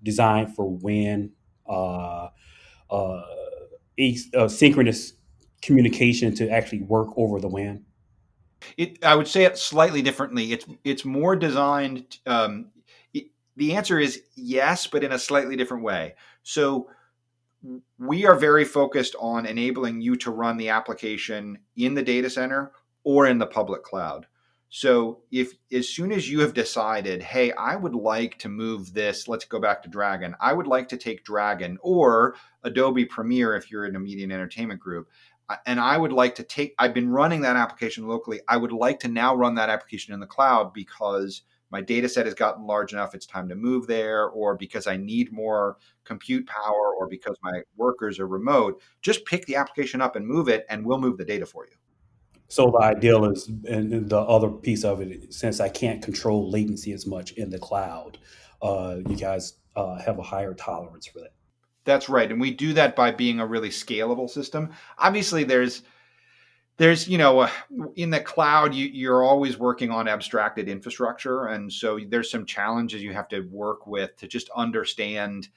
designed 0.04 0.56
for 0.56 0.70
WAN 0.70 1.32
uh, 1.68 2.30
uh, 2.90 3.22
asynchronous 4.00 5.14
communication 5.62 6.34
to 6.36 6.50
actually 6.50 6.82
work 6.82 7.10
over 7.18 7.40
the 7.40 7.48
WAN 7.48 7.86
it, 8.78 9.04
I 9.04 9.16
would 9.16 9.28
say 9.28 9.44
it 9.44 9.58
slightly 9.58 10.02
differently. 10.02 10.54
It's 10.54 10.66
it's 10.84 11.06
more 11.06 11.36
designed. 11.36 12.18
Um, 12.26 12.68
it, 13.14 13.28
the 13.56 13.76
answer 13.76 14.00
is 14.00 14.24
yes, 14.36 14.88
but 14.88 15.04
in 15.04 15.12
a 15.12 15.20
slightly 15.20 15.56
different 15.56 15.84
way. 15.84 16.16
So 16.44 16.90
we 18.00 18.26
are 18.26 18.36
very 18.36 18.66
focused 18.66 19.16
on 19.20 19.46
enabling 19.46 20.02
you 20.02 20.16
to 20.18 20.32
run 20.32 20.58
the 20.58 20.70
application 20.70 21.60
in 21.76 21.94
the 21.94 22.04
data 22.04 22.30
center 22.30 22.72
or 23.04 23.28
in 23.28 23.38
the 23.38 23.46
public 23.46 23.84
cloud. 23.84 24.26
So 24.74 25.24
if 25.32 25.52
as 25.74 25.90
soon 25.90 26.14
as 26.14 26.30
you 26.30 26.40
have 26.40 26.54
decided, 26.54 27.22
hey, 27.22 27.52
I 27.52 27.76
would 27.76 27.94
like 27.94 28.38
to 28.40 28.50
move 28.50 28.94
this, 28.94 29.28
let's 29.28 29.44
go 29.44 29.60
back 29.60 29.84
to 29.84 29.90
DRAGEN. 29.90 30.34
I 30.40 30.54
would 30.54 30.66
like 30.66 30.88
to 30.90 30.98
take 30.98 31.26
DRAGEN 31.26 31.78
or 31.82 32.36
Adobe 32.64 33.04
Premiere 33.04 33.56
if 33.56 33.70
you're 33.70 33.86
in 33.86 33.98
a 33.98 34.00
media 34.00 34.24
and 34.24 34.32
entertainment 34.32 34.80
group. 34.80 35.10
And 35.66 35.80
I 35.80 35.98
would 35.98 36.14
like 36.14 36.36
to 36.36 36.44
take, 36.44 36.74
I've 36.78 36.94
been 36.94 37.10
running 37.10 37.42
that 37.42 37.56
application 37.56 38.08
locally. 38.08 38.40
I 38.48 38.58
would 38.58 38.72
like 38.72 39.00
to 39.02 39.08
now 39.08 39.36
run 39.36 39.56
that 39.56 39.70
application 39.70 40.14
in 40.14 40.20
the 40.20 40.28
cloud 40.28 40.74
because 40.74 41.44
my 41.72 41.82
data 41.82 42.10
set 42.10 42.26
has 42.26 42.36
gotten 42.36 42.68
large 42.68 42.92
enough, 42.92 43.16
it's 43.16 43.26
time 43.26 43.48
to 43.48 43.56
move 43.56 43.88
there, 43.88 44.28
or 44.28 44.56
because 44.56 44.88
I 44.88 44.98
need 44.98 45.32
more 45.32 45.78
compute 46.04 46.46
power, 46.46 46.94
or 46.98 47.08
because 47.08 47.38
my 47.42 47.62
workers 47.78 48.20
are 48.20 48.28
remote. 48.28 48.82
Just 49.02 49.26
pick 49.26 49.46
the 49.46 49.56
application 49.56 50.02
up 50.02 50.18
and 50.18 50.28
move 50.28 50.50
it, 50.50 50.66
and 50.70 50.86
we'll 50.86 51.00
move 51.00 51.18
the 51.18 51.26
data 51.26 51.46
for 51.46 51.66
you. 51.66 51.78
So 52.50 52.70
the 52.72 52.84
ideal 52.84 53.24
is, 53.32 53.48
and 53.48 54.10
the 54.10 54.20
other 54.20 54.50
piece 54.50 54.84
of 54.84 55.00
it, 55.00 55.34
since 55.34 55.62
I 55.62 55.70
can't 55.70 56.04
control 56.04 56.50
latency 56.52 56.92
as 56.92 57.08
much 57.08 57.32
in 57.34 57.50
the 57.50 57.60
cloud, 57.60 58.18
uh, 58.62 58.98
you 59.08 59.16
guys 59.16 59.54
uh, 59.78 59.98
have 60.02 60.20
a 60.20 60.24
higher 60.24 60.54
tolerance 60.54 61.08
for 61.08 61.20
that. 61.20 61.34
That's 61.84 62.10
right, 62.10 62.32
and 62.32 62.40
we 62.40 62.52
do 62.52 62.74
that 62.74 62.96
by 62.96 63.12
being 63.12 63.40
a 63.40 63.48
really 63.48 63.70
scalable 63.70 64.30
system. 64.30 64.72
Obviously, 64.98 65.44
there's 65.44 65.84
there's 66.78 67.08
you 67.08 67.18
know 67.18 67.42
uh, 67.42 67.50
in 67.96 68.10
the 68.10 68.20
cloud 68.20 68.74
you, 68.74 68.88
you're 68.88 69.24
always 69.24 69.58
working 69.58 69.92
on 69.92 70.08
abstracted 70.08 70.68
infrastructure 70.70 71.48
and 71.48 71.72
so 71.72 72.00
there's 72.08 72.32
some 72.32 72.46
challenges 72.46 73.04
you 73.04 73.14
have 73.14 73.28
to 73.28 73.42
work 73.52 73.86
with 73.86 74.16
to 74.18 74.28
just 74.28 74.50
understand 74.56 75.50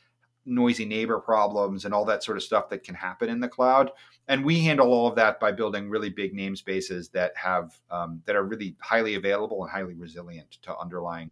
noisy 0.46 0.84
neighbor 0.84 1.18
problems 1.18 1.84
and 1.84 1.94
all 1.94 2.04
that 2.04 2.22
sort 2.22 2.36
of 2.36 2.42
stuff 2.42 2.68
that 2.68 2.84
can 2.84 2.94
happen 2.94 3.28
in 3.28 3.40
the 3.40 3.48
cloud. 3.48 3.90
And 4.28 4.44
we 4.44 4.60
handle 4.60 4.92
all 4.92 5.06
of 5.06 5.16
that 5.16 5.40
by 5.40 5.52
building 5.52 5.88
really 5.88 6.10
big 6.10 6.34
namespaces 6.34 7.10
that 7.12 7.36
have 7.36 7.78
um, 7.90 8.22
that 8.26 8.36
are 8.36 8.44
really 8.44 8.76
highly 8.80 9.14
available 9.14 9.62
and 9.62 9.70
highly 9.70 9.94
resilient 9.94 10.58
to 10.62 10.76
underlying 10.76 11.30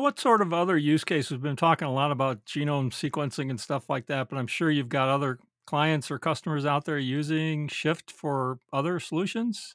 what 0.00 0.18
sort 0.18 0.40
of 0.40 0.52
other 0.52 0.76
use 0.76 1.04
cases? 1.04 1.32
We've 1.32 1.42
been 1.42 1.56
talking 1.56 1.86
a 1.86 1.92
lot 1.92 2.12
about 2.12 2.44
genome 2.46 2.90
sequencing 2.90 3.50
and 3.50 3.60
stuff 3.60 3.90
like 3.90 4.06
that, 4.06 4.28
but 4.28 4.38
I'm 4.38 4.46
sure 4.46 4.70
you've 4.70 4.88
got 4.88 5.08
other 5.08 5.38
clients 5.66 6.10
or 6.10 6.18
customers 6.18 6.64
out 6.64 6.84
there 6.84 6.98
using 6.98 7.68
Shift 7.68 8.10
for 8.10 8.58
other 8.72 8.98
solutions. 9.00 9.74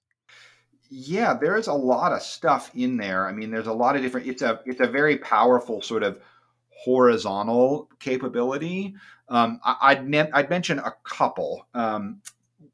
Yeah, 0.89 1.34
there 1.34 1.58
is 1.58 1.67
a 1.67 1.73
lot 1.73 2.13
of 2.13 2.21
stuff 2.21 2.71
in 2.73 2.97
there. 2.97 3.27
I 3.27 3.34
mean, 3.34 3.51
there's 3.51 3.67
a 3.67 3.73
lot 3.73 3.95
of 3.95 4.01
different. 4.01 4.27
It's 4.27 4.41
a 4.41 4.62
it's 4.65 4.80
a 4.80 4.88
very 4.88 5.17
powerful 5.17 5.82
sort 5.82 6.03
of 6.03 6.19
horizontal 6.69 7.89
capability. 7.99 8.95
Um, 9.30 9.60
I, 9.65 9.95
would 9.95 10.15
I'd 10.34 10.49
mention 10.49 10.80
a 10.80 10.93
couple. 11.03 11.67
Um, 11.73 12.21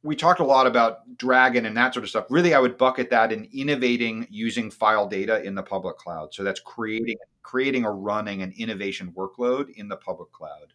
we 0.03 0.15
talked 0.15 0.41
a 0.41 0.45
lot 0.45 0.67
about 0.67 1.17
DRAGEN 1.17 1.65
and 1.65 1.75
that 1.77 1.93
sort 1.93 2.03
of 2.03 2.10
stuff. 2.10 2.25
Really, 2.29 2.53
I 2.53 2.60
would 2.60 2.77
bucket 2.77 3.10
that 3.10 3.32
in 3.32 3.47
innovating 3.53 4.27
using 4.29 4.69
file 4.69 5.08
data 5.08 5.41
in 5.43 5.56
the 5.56 5.63
public 5.63 5.97
cloud. 5.97 6.34
So 6.34 6.43
that's 6.43 6.60
creating 6.60 7.15
creating 7.43 7.86
or 7.86 7.95
running 7.95 8.41
an 8.41 8.53
innovation 8.58 9.13
workload 9.15 9.69
in 9.75 9.88
the 9.88 9.97
public 9.97 10.32
cloud. 10.32 10.73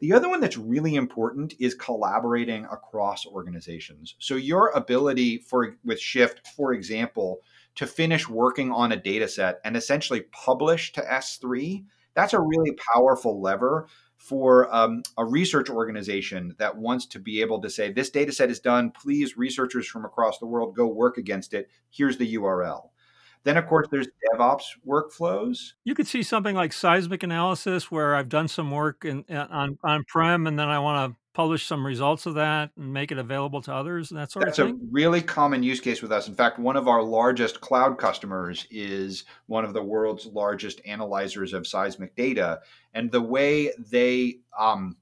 The 0.00 0.12
other 0.12 0.28
one 0.28 0.40
that's 0.40 0.58
really 0.58 0.96
important 0.96 1.54
is 1.58 1.74
collaborating 1.74 2.64
across 2.66 3.26
organizations. 3.26 4.16
So 4.18 4.34
your 4.36 4.70
ability 4.70 5.38
for 5.38 5.76
with 5.84 6.00
Shift, 6.00 6.46
for 6.48 6.72
example, 6.72 7.40
to 7.76 7.86
finish 7.86 8.28
working 8.28 8.70
on 8.70 8.92
a 8.92 8.96
data 8.96 9.28
set 9.28 9.60
and 9.64 9.76
essentially 9.76 10.22
publish 10.32 10.92
to 10.92 11.00
S3 11.00 11.84
that's 12.14 12.32
a 12.32 12.40
really 12.40 12.76
powerful 12.94 13.40
lever 13.40 13.88
for 14.16 14.74
um, 14.74 15.02
a 15.18 15.24
research 15.24 15.68
organization 15.68 16.54
that 16.58 16.76
wants 16.76 17.04
to 17.06 17.18
be 17.18 17.42
able 17.42 17.60
to 17.60 17.68
say, 17.68 17.92
this 17.92 18.08
data 18.08 18.32
set 18.32 18.50
is 18.50 18.60
done. 18.60 18.90
Please, 18.90 19.36
researchers 19.36 19.86
from 19.86 20.04
across 20.04 20.38
the 20.38 20.46
world, 20.46 20.74
go 20.74 20.86
work 20.86 21.18
against 21.18 21.52
it. 21.52 21.68
Here's 21.90 22.16
the 22.16 22.34
URL. 22.36 22.88
Then, 23.44 23.58
of 23.58 23.66
course, 23.66 23.86
there's 23.90 24.08
DevOps 24.32 24.64
workflows. 24.86 25.72
You 25.84 25.94
could 25.94 26.06
see 26.06 26.22
something 26.22 26.56
like 26.56 26.72
seismic 26.72 27.22
analysis, 27.22 27.90
where 27.90 28.14
I've 28.14 28.28
done 28.28 28.48
some 28.48 28.70
work 28.70 29.04
in, 29.04 29.24
on 29.30 29.78
on 29.84 30.04
prem, 30.04 30.46
and 30.46 30.58
then 30.58 30.68
I 30.68 30.78
want 30.78 31.12
to 31.12 31.18
publish 31.34 31.66
some 31.66 31.84
results 31.84 32.26
of 32.26 32.34
that 32.34 32.70
and 32.76 32.92
make 32.92 33.10
it 33.10 33.18
available 33.18 33.60
to 33.60 33.74
others 33.74 34.10
and 34.10 34.18
that 34.18 34.30
sort 34.30 34.44
That's 34.46 34.58
of 34.58 34.68
thing? 34.68 34.76
That's 34.76 34.86
a 34.86 34.92
really 34.92 35.20
common 35.20 35.62
use 35.62 35.80
case 35.80 36.00
with 36.00 36.12
us. 36.12 36.28
In 36.28 36.34
fact, 36.34 36.58
one 36.58 36.76
of 36.76 36.88
our 36.88 37.02
largest 37.02 37.60
cloud 37.60 37.98
customers 37.98 38.66
is 38.70 39.24
one 39.46 39.64
of 39.64 39.74
the 39.74 39.82
world's 39.82 40.26
largest 40.26 40.80
analyzers 40.86 41.52
of 41.52 41.66
seismic 41.66 42.14
data, 42.14 42.60
and 42.94 43.10
the 43.10 43.20
way 43.20 43.72
they 43.90 44.38
um, 44.58 44.96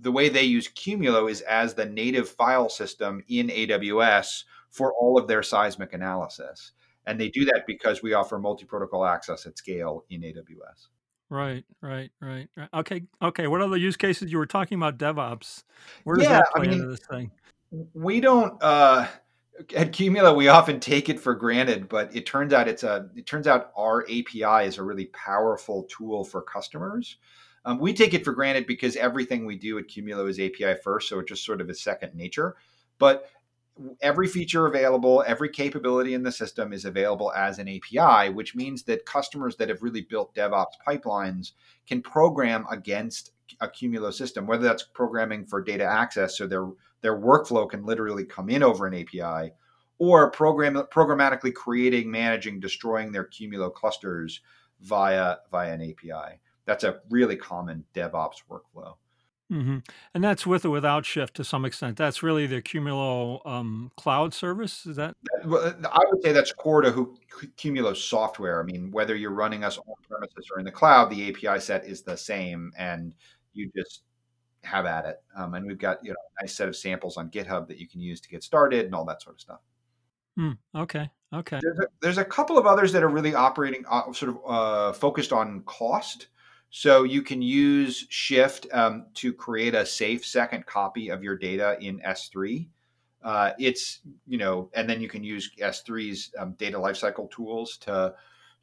the 0.00 0.10
way 0.10 0.28
they 0.28 0.42
use 0.42 0.68
Qumulo 0.68 1.30
is 1.30 1.42
as 1.42 1.74
the 1.74 1.86
native 1.86 2.28
file 2.28 2.68
system 2.68 3.22
in 3.28 3.48
AWS 3.48 4.44
for 4.70 4.92
all 4.94 5.18
of 5.18 5.28
their 5.28 5.42
seismic 5.42 5.92
analysis. 5.92 6.72
And 7.06 7.20
they 7.20 7.28
do 7.28 7.44
that 7.46 7.64
because 7.66 8.02
we 8.02 8.14
offer 8.14 8.38
multi-protocol 8.38 9.04
access 9.04 9.46
at 9.46 9.58
scale 9.58 10.04
in 10.10 10.22
AWS. 10.22 10.88
Right, 11.30 11.64
right, 11.80 12.10
right, 12.20 12.48
right. 12.56 12.68
Okay, 12.74 13.02
okay. 13.20 13.46
What 13.46 13.60
other 13.60 13.76
use 13.76 13.96
cases 13.96 14.30
you 14.30 14.38
were 14.38 14.46
talking 14.46 14.76
about 14.76 14.98
DevOps? 14.98 15.64
Where 16.04 16.16
does 16.16 16.24
Yeah, 16.24 16.38
that 16.40 16.46
I 16.54 16.58
play 16.58 16.72
into 16.72 16.86
this 16.86 17.00
thing? 17.10 17.30
we 17.92 18.20
don't 18.20 18.62
uh, 18.62 19.06
at 19.74 19.92
Qumulo 19.92 20.36
we 20.36 20.48
often 20.48 20.80
take 20.80 21.08
it 21.08 21.20
for 21.20 21.34
granted, 21.34 21.88
but 21.88 22.14
it 22.14 22.26
turns 22.26 22.52
out 22.52 22.68
it's 22.68 22.82
a 22.82 23.08
it 23.14 23.26
turns 23.26 23.46
out 23.46 23.72
our 23.76 24.02
API 24.04 24.66
is 24.66 24.78
a 24.78 24.82
really 24.82 25.06
powerful 25.06 25.84
tool 25.84 26.24
for 26.24 26.42
customers. 26.42 27.16
Um, 27.64 27.78
we 27.78 27.94
take 27.94 28.12
it 28.12 28.24
for 28.24 28.32
granted 28.32 28.66
because 28.66 28.94
everything 28.96 29.46
we 29.46 29.56
do 29.56 29.78
at 29.78 29.88
Qumulo 29.88 30.28
is 30.28 30.38
API 30.38 30.78
first, 30.82 31.08
so 31.08 31.18
it 31.20 31.28
just 31.28 31.44
sort 31.44 31.60
of 31.60 31.70
is 31.70 31.80
second 31.80 32.14
nature. 32.14 32.56
But 32.98 33.30
every 34.00 34.28
feature 34.28 34.66
available, 34.66 35.24
every 35.26 35.48
capability 35.48 36.14
in 36.14 36.22
the 36.22 36.32
system 36.32 36.72
is 36.72 36.84
available 36.84 37.32
as 37.32 37.58
an 37.58 37.68
API, 37.68 38.30
which 38.30 38.54
means 38.54 38.84
that 38.84 39.06
customers 39.06 39.56
that 39.56 39.68
have 39.68 39.82
really 39.82 40.02
built 40.02 40.34
DevOps 40.34 40.74
pipelines 40.86 41.52
can 41.86 42.00
program 42.00 42.66
against 42.70 43.32
a 43.60 43.68
Qumulo 43.68 44.12
system, 44.12 44.46
whether 44.46 44.62
that's 44.62 44.82
programming 44.82 45.44
for 45.44 45.62
data 45.62 45.84
access, 45.84 46.36
so 46.38 46.46
their 46.46 46.68
their 47.02 47.20
workflow 47.20 47.68
can 47.68 47.84
literally 47.84 48.24
come 48.24 48.48
in 48.48 48.62
over 48.62 48.86
an 48.86 48.94
API, 48.94 49.52
or 49.98 50.30
program 50.30 50.74
programmatically 50.90 51.52
creating, 51.52 52.10
managing, 52.10 52.60
destroying 52.60 53.12
their 53.12 53.26
Qumulo 53.26 53.72
clusters 53.72 54.40
via 54.80 55.36
via 55.50 55.74
an 55.74 55.82
API. 55.82 56.40
That's 56.64 56.84
a 56.84 57.00
really 57.10 57.36
common 57.36 57.84
DevOps 57.94 58.42
workflow. 58.48 58.94
Hmm 59.50 59.78
And 60.14 60.24
that's 60.24 60.46
with 60.46 60.64
or 60.64 60.70
without 60.70 61.04
Shift 61.04 61.34
to 61.34 61.44
some 61.44 61.64
extent. 61.64 61.98
That's 61.98 62.22
really 62.22 62.46
the 62.46 62.62
Qumulo 62.62 63.44
um, 63.46 63.90
cloud 63.96 64.32
service. 64.32 64.86
Is 64.86 64.96
that? 64.96 65.14
Well, 65.44 65.74
I 65.84 66.00
would 66.10 66.22
say 66.22 66.32
that's 66.32 66.52
core 66.52 66.80
to 66.80 66.90
who 66.90 67.18
Qumulo 67.58 67.94
software. 67.94 68.60
I 68.60 68.64
mean, 68.64 68.90
whether 68.90 69.14
you're 69.14 69.32
running 69.32 69.62
us 69.62 69.76
on 69.76 69.84
premises 70.08 70.48
or 70.52 70.60
in 70.60 70.64
the 70.64 70.72
cloud, 70.72 71.10
the 71.10 71.28
API 71.28 71.60
set 71.60 71.84
is 71.84 72.02
the 72.02 72.16
same, 72.16 72.72
and 72.78 73.14
you 73.52 73.70
just 73.76 74.02
have 74.62 74.86
at 74.86 75.04
it. 75.04 75.22
Um, 75.36 75.54
and 75.54 75.66
we've 75.66 75.78
got 75.78 76.02
you 76.02 76.10
know 76.10 76.16
a 76.40 76.44
nice 76.44 76.54
set 76.54 76.68
of 76.68 76.76
samples 76.76 77.16
on 77.16 77.30
GitHub 77.30 77.68
that 77.68 77.78
you 77.78 77.86
can 77.86 78.00
use 78.00 78.20
to 78.22 78.28
get 78.28 78.42
started 78.42 78.86
and 78.86 78.94
all 78.94 79.04
that 79.04 79.22
sort 79.22 79.36
of 79.36 79.40
stuff. 79.40 79.60
Hmm, 80.36 80.52
okay, 80.74 81.10
okay. 81.34 81.60
There's 81.62 81.78
a, 81.78 81.86
there's 82.00 82.18
a 82.18 82.24
couple 82.24 82.58
of 82.58 82.66
others 82.66 82.92
that 82.92 83.02
are 83.02 83.08
really 83.08 83.34
operating 83.34 83.84
uh, 83.90 84.10
sort 84.12 84.30
of 84.30 84.38
uh, 84.46 84.92
focused 84.92 85.32
on 85.32 85.62
cost. 85.62 86.28
So 86.76 87.04
you 87.04 87.22
can 87.22 87.40
use 87.40 88.04
Shift 88.08 88.66
um, 88.72 89.06
to 89.14 89.32
create 89.32 89.76
a 89.76 89.86
safe 89.86 90.26
second 90.26 90.66
copy 90.66 91.08
of 91.08 91.22
your 91.22 91.36
data 91.36 91.76
in 91.80 92.00
S3. 92.00 92.66
Uh, 93.22 93.52
it's 93.60 94.00
you 94.26 94.38
know, 94.38 94.70
and 94.74 94.90
then 94.90 95.00
you 95.00 95.08
can 95.08 95.22
use 95.22 95.52
S3's 95.60 96.32
um, 96.36 96.54
data 96.54 96.76
lifecycle 96.76 97.30
tools 97.30 97.76
to 97.76 98.16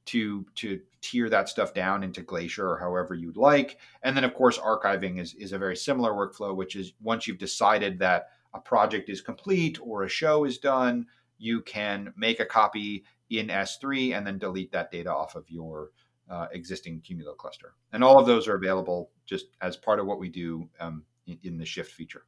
to 0.08 0.46
to 0.56 0.82
tier 1.00 1.30
that 1.30 1.48
stuff 1.48 1.74
down 1.74 2.04
into 2.04 2.22
Glacier 2.22 2.70
or 2.70 2.78
however 2.78 3.14
you'd 3.14 3.38
like. 3.38 3.78
And 4.04 4.16
then 4.16 4.26
of 4.26 4.34
course 4.34 4.58
archiving 4.58 5.18
is 5.18 5.34
is 5.36 5.54
a 5.54 5.58
very 5.58 5.78
similar 5.78 6.12
workflow, 6.12 6.54
which 6.54 6.76
is 6.76 6.92
once 7.02 7.28
you've 7.28 7.38
decided 7.38 7.98
that 8.00 8.28
a 8.54 8.60
project 8.60 9.08
is 9.08 9.22
complete 9.22 9.80
or 9.82 10.04
a 10.04 10.10
show 10.10 10.44
is 10.44 10.58
done, 10.58 11.08
you 11.38 11.62
can 11.62 12.14
make 12.18 12.42
a 12.42 12.46
copy 12.46 13.06
in 13.30 13.48
S3 13.48 14.18
and 14.18 14.28
then 14.28 14.38
delete 14.38 14.74
that 14.74 14.92
data 14.92 15.14
off 15.14 15.36
of 15.36 15.50
your 15.50 15.92
uh, 16.32 16.48
existing 16.54 17.02
Qumulo 17.02 17.36
cluster. 17.36 17.74
And 17.92 18.04
all 18.04 18.18
of 18.18 18.26
those 18.26 18.48
are 18.48 18.56
available 18.56 19.12
just 19.26 19.48
as 19.62 19.76
part 19.76 20.00
of 20.00 20.08
what 20.08 20.20
we 20.20 20.30
do 20.30 20.68
um, 20.80 21.04
in, 21.28 21.38
in 21.44 21.58
the 21.58 21.66
Shift 21.66 21.92
feature. 21.92 22.24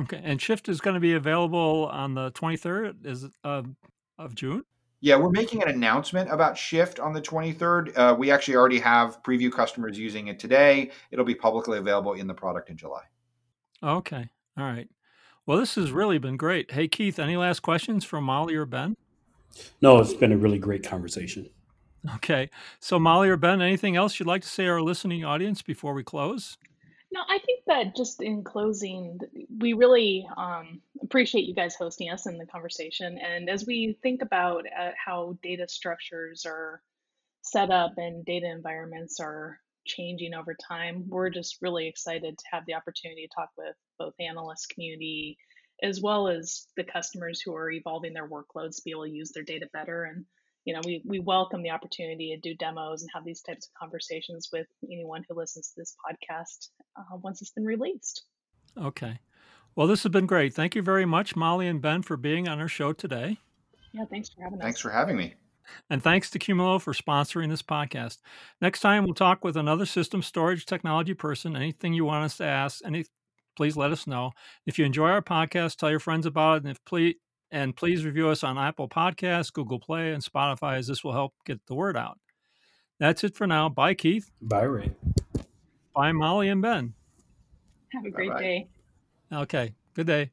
Okay, 0.00 0.20
and 0.22 0.40
Shift 0.40 0.68
is 0.68 0.80
going 0.80 0.94
to 0.94 1.00
be 1.00 1.14
available 1.14 1.90
on 1.92 2.14
the 2.14 2.30
23rd 2.32 3.04
is 3.04 3.24
it, 3.24 3.32
uh, 3.44 3.62
of 4.18 4.34
June. 4.34 4.64
Yeah, 5.00 5.16
we're 5.16 5.30
making 5.30 5.62
an 5.62 5.68
announcement 5.68 6.30
about 6.30 6.56
Shift 6.56 7.00
on 7.00 7.12
the 7.12 7.20
23rd. 7.20 7.92
Uh, 7.96 8.14
we 8.16 8.30
actually 8.30 8.54
already 8.54 8.78
have 8.78 9.20
preview 9.24 9.50
customers 9.50 9.98
using 9.98 10.28
it 10.28 10.38
today. 10.38 10.92
It'll 11.10 11.24
be 11.24 11.34
publicly 11.34 11.78
available 11.78 12.12
in 12.12 12.28
the 12.28 12.34
product 12.34 12.70
in 12.70 12.76
July. 12.76 13.02
Okay, 13.82 14.30
all 14.56 14.64
right. 14.64 14.88
Well, 15.44 15.58
this 15.58 15.74
has 15.74 15.90
really 15.90 16.18
been 16.18 16.36
great. 16.36 16.70
Hey, 16.70 16.86
Keith, 16.86 17.18
any 17.18 17.36
last 17.36 17.60
questions 17.60 18.04
from 18.04 18.22
Molly 18.22 18.54
or 18.54 18.64
Ben? 18.64 18.96
No, 19.80 19.98
it's 19.98 20.14
been 20.14 20.32
a 20.32 20.36
really 20.36 20.60
great 20.60 20.84
conversation. 20.86 21.50
Okay, 22.16 22.50
so 22.80 22.98
Molly 22.98 23.28
or 23.28 23.36
Ben, 23.36 23.62
anything 23.62 23.96
else 23.96 24.18
you'd 24.18 24.26
like 24.26 24.42
to 24.42 24.48
say 24.48 24.64
to 24.64 24.70
our 24.70 24.82
listening 24.82 25.24
audience 25.24 25.62
before 25.62 25.94
we 25.94 26.02
close? 26.02 26.58
No, 27.12 27.20
I 27.28 27.38
think 27.38 27.62
that 27.66 27.94
just 27.94 28.22
in 28.22 28.42
closing, 28.42 29.18
we 29.58 29.74
really 29.74 30.26
um, 30.36 30.80
appreciate 31.02 31.44
you 31.44 31.54
guys 31.54 31.74
hosting 31.74 32.10
us 32.10 32.26
in 32.26 32.38
the 32.38 32.46
conversation. 32.46 33.18
And 33.18 33.50
as 33.50 33.66
we 33.66 33.98
think 34.02 34.22
about 34.22 34.64
uh, 34.66 34.92
how 35.04 35.36
data 35.42 35.68
structures 35.68 36.44
are 36.46 36.80
set 37.42 37.70
up 37.70 37.92
and 37.98 38.24
data 38.24 38.50
environments 38.50 39.20
are 39.20 39.60
changing 39.86 40.32
over 40.32 40.56
time, 40.66 41.04
we're 41.06 41.28
just 41.28 41.58
really 41.60 41.86
excited 41.86 42.38
to 42.38 42.44
have 42.50 42.64
the 42.66 42.74
opportunity 42.74 43.26
to 43.26 43.34
talk 43.34 43.50
with 43.58 43.76
both 43.98 44.14
analyst 44.18 44.70
community 44.70 45.36
as 45.82 46.00
well 46.00 46.28
as 46.28 46.68
the 46.76 46.84
customers 46.84 47.42
who 47.44 47.54
are 47.54 47.70
evolving 47.70 48.14
their 48.14 48.28
workloads 48.28 48.76
to 48.76 48.82
be 48.84 48.92
able 48.92 49.04
to 49.04 49.10
use 49.10 49.32
their 49.32 49.42
data 49.42 49.68
better. 49.72 50.04
And 50.04 50.24
you 50.64 50.74
know, 50.74 50.80
we 50.84 51.02
we 51.04 51.18
welcome 51.18 51.62
the 51.62 51.70
opportunity 51.70 52.34
to 52.34 52.40
do 52.40 52.54
demos 52.56 53.02
and 53.02 53.10
have 53.14 53.24
these 53.24 53.42
types 53.42 53.66
of 53.66 53.74
conversations 53.74 54.48
with 54.52 54.66
anyone 54.84 55.24
who 55.28 55.34
listens 55.34 55.68
to 55.68 55.74
this 55.76 55.96
podcast 56.04 56.68
uh, 56.96 57.16
once 57.22 57.42
it's 57.42 57.50
been 57.50 57.64
released. 57.64 58.24
Okay. 58.78 59.18
Well, 59.74 59.86
this 59.86 60.02
has 60.02 60.12
been 60.12 60.26
great. 60.26 60.54
Thank 60.54 60.74
you 60.74 60.82
very 60.82 61.06
much, 61.06 61.34
Molly 61.34 61.66
and 61.66 61.80
Ben, 61.80 62.02
for 62.02 62.16
being 62.16 62.46
on 62.46 62.60
our 62.60 62.68
show 62.68 62.92
today. 62.92 63.38
Yeah, 63.92 64.04
thanks 64.04 64.28
for 64.28 64.42
having 64.42 64.58
us. 64.58 64.64
Thanks 64.64 64.80
for 64.80 64.90
having 64.90 65.16
me. 65.16 65.34
And 65.88 66.02
thanks 66.02 66.28
to 66.30 66.38
Qumulo 66.38 66.80
for 66.80 66.92
sponsoring 66.92 67.48
this 67.48 67.62
podcast. 67.62 68.18
Next 68.60 68.80
time, 68.80 69.04
we'll 69.04 69.14
talk 69.14 69.44
with 69.44 69.56
another 69.56 69.86
system 69.86 70.22
storage 70.22 70.66
technology 70.66 71.14
person. 71.14 71.56
Anything 71.56 71.94
you 71.94 72.04
want 72.04 72.24
us 72.24 72.36
to 72.38 72.44
ask, 72.44 72.80
any, 72.84 73.06
please 73.56 73.76
let 73.76 73.92
us 73.92 74.06
know. 74.06 74.32
If 74.66 74.78
you 74.78 74.84
enjoy 74.84 75.08
our 75.08 75.22
podcast, 75.22 75.76
tell 75.76 75.90
your 75.90 76.00
friends 76.00 76.26
about 76.26 76.58
it. 76.58 76.62
And 76.64 76.70
if 76.70 76.84
please, 76.84 77.16
and 77.52 77.76
please 77.76 78.04
review 78.04 78.28
us 78.30 78.42
on 78.42 78.58
Apple 78.58 78.88
Podcasts, 78.88 79.52
Google 79.52 79.78
Play, 79.78 80.12
and 80.12 80.24
Spotify, 80.24 80.78
as 80.78 80.88
this 80.88 81.04
will 81.04 81.12
help 81.12 81.34
get 81.44 81.64
the 81.66 81.74
word 81.74 81.96
out. 81.96 82.18
That's 82.98 83.22
it 83.22 83.36
for 83.36 83.46
now. 83.46 83.68
Bye, 83.68 83.94
Keith. 83.94 84.30
Bye, 84.40 84.62
Ray. 84.62 84.92
Bye, 85.94 86.12
Molly 86.12 86.48
and 86.48 86.62
Ben. 86.62 86.94
Have 87.92 88.06
a 88.06 88.10
great 88.10 88.30
Bye-bye. 88.30 88.40
day. 88.42 88.68
Okay. 89.32 89.74
Good 89.94 90.06
day. 90.06 90.30